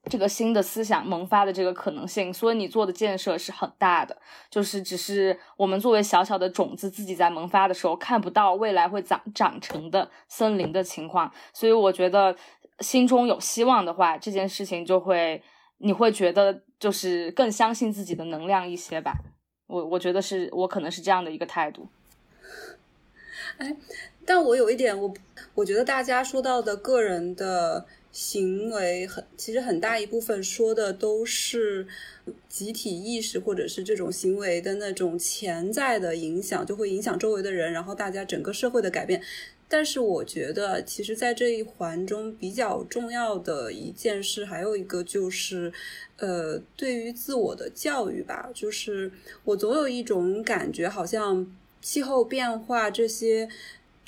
[0.05, 2.33] 这个新的思想萌发的这个可能性。
[2.33, 4.17] 所以你做的建设是很大的，
[4.51, 11.33] 就是只是我们作为小小的种子，自己在萌发的时候看不到未来会长长成的森林的情况。
[11.53, 12.37] 所以我觉得
[12.81, 15.43] 心中有希望的话，这件事情就会
[15.79, 19.15] 你会觉得就是更相信自己的能量一些吧。
[19.67, 21.89] 我我觉得是我可能是这样的一个态度。
[23.59, 23.77] 哎。
[24.27, 25.13] 但我有一点，我
[25.55, 31.87] 我觉得大家说到的个人的行为，很其实很大一部分说的都是
[32.49, 39.23] 集体意识或者是这种行为的那种潜在的影响，就会影响周围的人，然后大家整个社会的改变。
[39.69, 45.73] 但是我觉得，其实，在这一环中比较重要的一件事，还有一个就是，
[46.17, 49.13] 呃，对于自我的教育吧，就是
[49.45, 53.49] 我总有一种感觉，好像气候变化这些。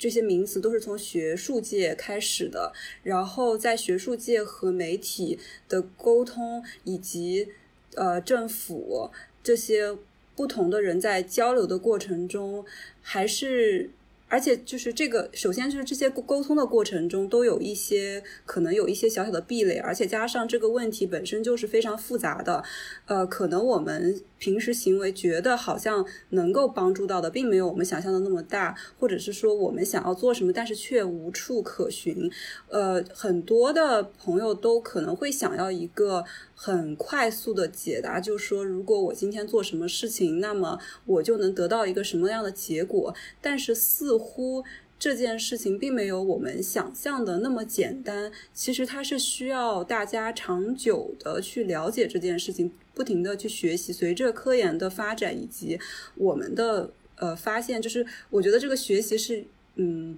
[0.03, 2.73] 这些名词都是从学术界开始的，
[3.03, 5.39] 然后在学术界和媒体
[5.69, 7.47] 的沟通，以及
[7.95, 9.09] 呃政府
[9.41, 9.97] 这些
[10.35, 12.65] 不同的人在交流的过程中，
[13.01, 13.91] 还是。
[14.29, 22.63] 而且就是这个，首先就是这些沟通的过程中都有一些可能有一些小小的壁垒，而且加上这个问题本身就是非常复杂的，
[23.05, 32.29] 呃，可能我们平时行为觉得好像能够帮助到的，并没有我们想象的那么大，或者是说我们想要做什么，但是却无处可寻。
[32.67, 44.65] 呃，很多的朋友都可能会想要一个很快速的解答，就是说如果我今天做什么事情，那么我就能得到一个什么样的结果，但是似乎。
[45.03, 53.91] 这件事情并没有我们想象的那么简单，其实它是需要大家长久的去了解这件事情，不停的去学习。
[53.91, 55.77] 随着科研的发展以及
[56.15, 59.43] 我们的呃发现，就是我觉得这个学习是
[59.75, 60.17] 嗯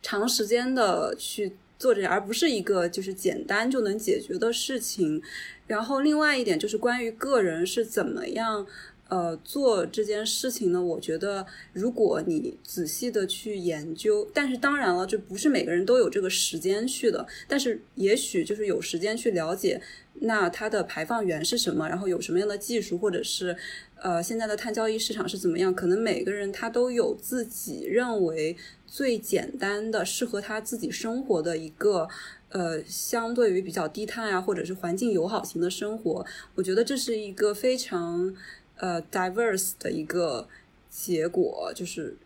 [0.00, 5.20] 长时间的去做这，而不是一个就是简单就能解决的事情。
[5.66, 8.64] 然后另外一点就是关于个人是怎么样。
[9.08, 17.26] 呃，做这件事情呢，我觉得如果你仔细的去研究，但是当然了，就不是每个人都有这个时间去的。
[17.48, 19.80] 但是也许就是有时间去了解，
[20.20, 23.56] 那它的排放源是什么，然后有什么样的技术，或者是
[23.96, 25.74] 呃现在的碳交易市场是怎么样？
[25.74, 28.54] 可能每个人他都有自己认为
[28.86, 32.06] 最简单的、适合他自己生活的一个
[32.50, 36.26] 呃，相对于比较低碳啊，或者是环境友好型的生活。
[36.54, 38.34] 我觉得这是一个非常。
[38.78, 40.48] 呃，diverse 的一个
[40.88, 42.16] 结果就是，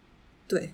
[0.47, 0.73] 对，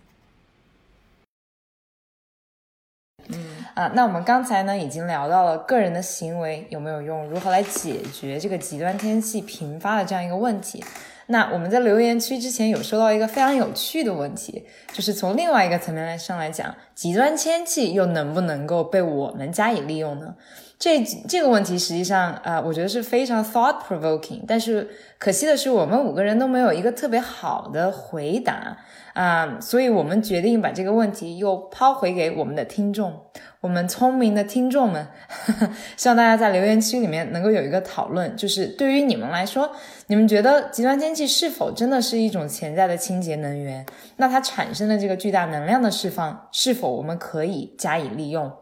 [3.29, 10.85] 嗯，啊，那我们刚才呢已经聊到了个人的行为有没有用，如何来解决这个极端天气频发的这样一个问题。
[11.31, 20.35] 那我们在留言区之前有收到一个非常有趣的问题，就是从另外一个层面来上来讲，极端天气又能不能够被我们加以利用呢？
[20.79, 24.89] 这这个问题实际上啊，我觉得是非常 thought provoking，但是
[25.19, 28.77] 可惜的是，我们五个人都没有一个特别好的回答
[29.15, 33.13] 啊，所以我们决定把这个问题又抛回给我们的听众。
[33.61, 35.05] 我们聪明的听众们，
[35.99, 39.69] 希望大家在留言区里面能够有一个讨论，就是对于你们来说，
[40.07, 43.85] 你们觉得极端天气是否真的是一种潜在的清洁能源？
[44.19, 48.53] 那它产生的这个巨大能量的释放，是否我们可以加以利用？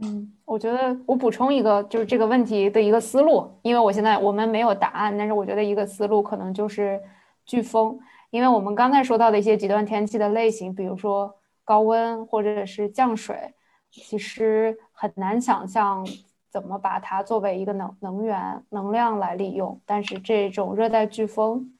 [0.00, 7.00] 嗯，我觉得我补充一个，就是这个问题的一个思路，因为我现在我们没有答案，但是我觉得一个思路可能就是
[7.46, 7.98] 飓风，
[8.30, 11.36] 因为我们刚才说到的一些极端天气的类型，比如说。
[11.62, 13.54] 高温或者是降水，
[13.92, 16.04] 其实很难想象
[16.50, 19.80] 怎么把它作为一个能能源能量来利用。
[19.86, 21.72] 但是这种热带飓风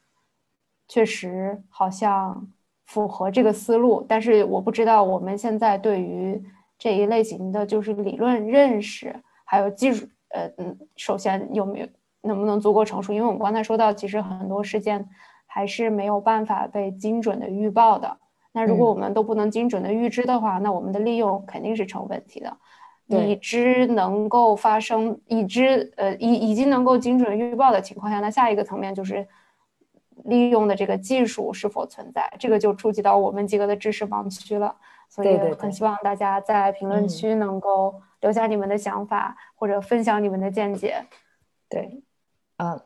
[0.87, 2.47] 确实好像
[2.85, 4.05] 符合这个思路。
[4.07, 6.41] 但是我不知道我们现在对于
[6.81, 11.87] 这一类型的就是理论认识还有技术，呃嗯，首先有没有
[12.23, 13.13] 能不能足够成熟？
[13.13, 15.07] 因为我们刚才说到，其实很多事件
[15.45, 18.17] 还是没有办法被精准的预报的。
[18.51, 22.57] 那如果我们都不能精准的预知的话，那我们的利用肯定是成问题的。
[23.05, 29.27] 已知能够发生，已知呃已已经能够精准预报的情况下，那下一个层面就是
[30.25, 34.75] 利用的这个技术是否存在，这个就触及到我们几个的知识盲区了。
[35.09, 41.05] 所以很希望大家在评论区能够留下你们的想法，或者分享你们的见解。
[41.67, 42.01] 对，
[42.55, 42.81] 啊，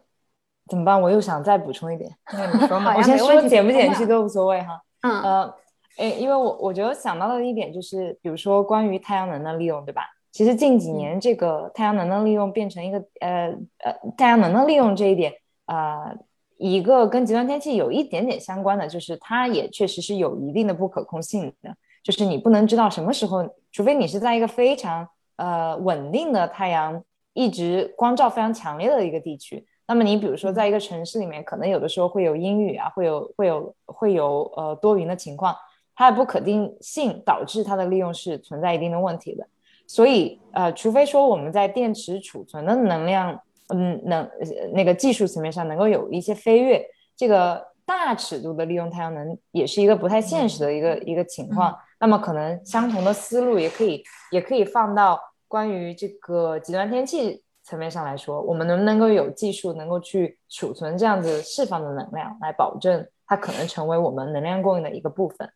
[0.68, 0.99] 怎么办？
[0.99, 2.12] 我又想再补充一点。
[2.34, 2.95] 那你说嘛？
[2.98, 4.82] 我先说减不减去都无所谓哈。
[5.02, 5.53] 嗯呃，
[5.98, 10.02] 诶，因为我我觉得想到的一点就是，比如说关于太阳能的利用，对吧？
[10.32, 15.32] 其实近几年这个太阳能的利用变成一个呃呃太阳能的利用这一点，
[15.68, 16.18] 呃，
[16.57, 25.07] 一个跟极端天气有一点点相关的，就是它也确实是有一定的不可控性的，就是你不能知道什么时候，除非你是在一个非常
[25.38, 27.03] 呃稳定的太阳
[27.34, 29.65] 一直光照非常强烈的一个地区。
[29.88, 35.56] 那么你比如说，在一个城市里面，可能有的时候会有阴雨啊，会有会有会有呃多云的情况，
[35.94, 39.45] 它的不可定性导致它的利用是存在一定的问题的。
[39.86, 43.40] 所以呃，除非说我们在电池储存的能量，
[43.74, 44.30] 嗯，能
[44.74, 46.86] 那个技术层面上能够有一些飞跃，
[47.16, 51.76] 这个大尺度的利用太阳能也是一个不太现实的一个一个情况。
[52.00, 57.42] 那么可能相同的思路也可以也可以放到关于这个极端天气。
[57.68, 65.50] 层面上来说，我们能不能够有技术能够去储存这样子释放的能量，来保证它可能成为我们能量供应的一个部分？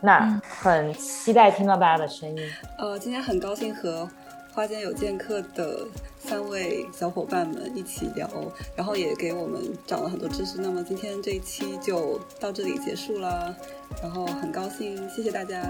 [0.00, 2.36] 那很期待听到大家的声音。
[2.78, 4.08] 呃，今天很高兴和
[4.56, 5.86] 花间有剑客的
[6.18, 8.26] 三位小伙伴们一起聊，
[8.74, 10.58] 然后也给我们长了很多知识。
[10.62, 13.54] 那么今天这一期就到这里结束啦，
[14.02, 15.62] 然后很高兴，谢谢大家。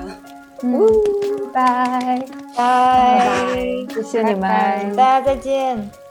[0.62, 0.80] 嗯，
[1.52, 2.24] 拜
[2.56, 3.56] 拜，
[3.92, 6.05] 谢谢你们，大家再见。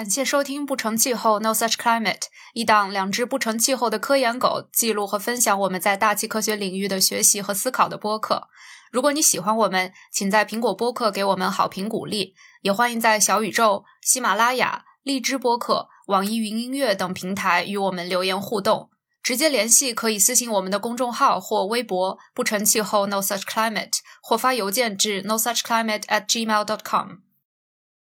[0.00, 2.14] 感谢收听《不成气候 No Such Climate》，
[2.54, 8.48] 一档两只不成气候的科研狗记录和分享我们在大气科学领域的学习和思考的播客。
[8.90, 18.88] 如果你喜欢我们，请在苹果播客给我们好评鼓励，也欢迎在小宇宙、喜马拉雅、荔枝播客、网易云音乐等平台与我们留言互动。
[19.22, 27.18] 直接联系可以私信我们的公众号或微博“不成气候 No Such Climate”，或发邮件至 No Such Climate at gmail dot com。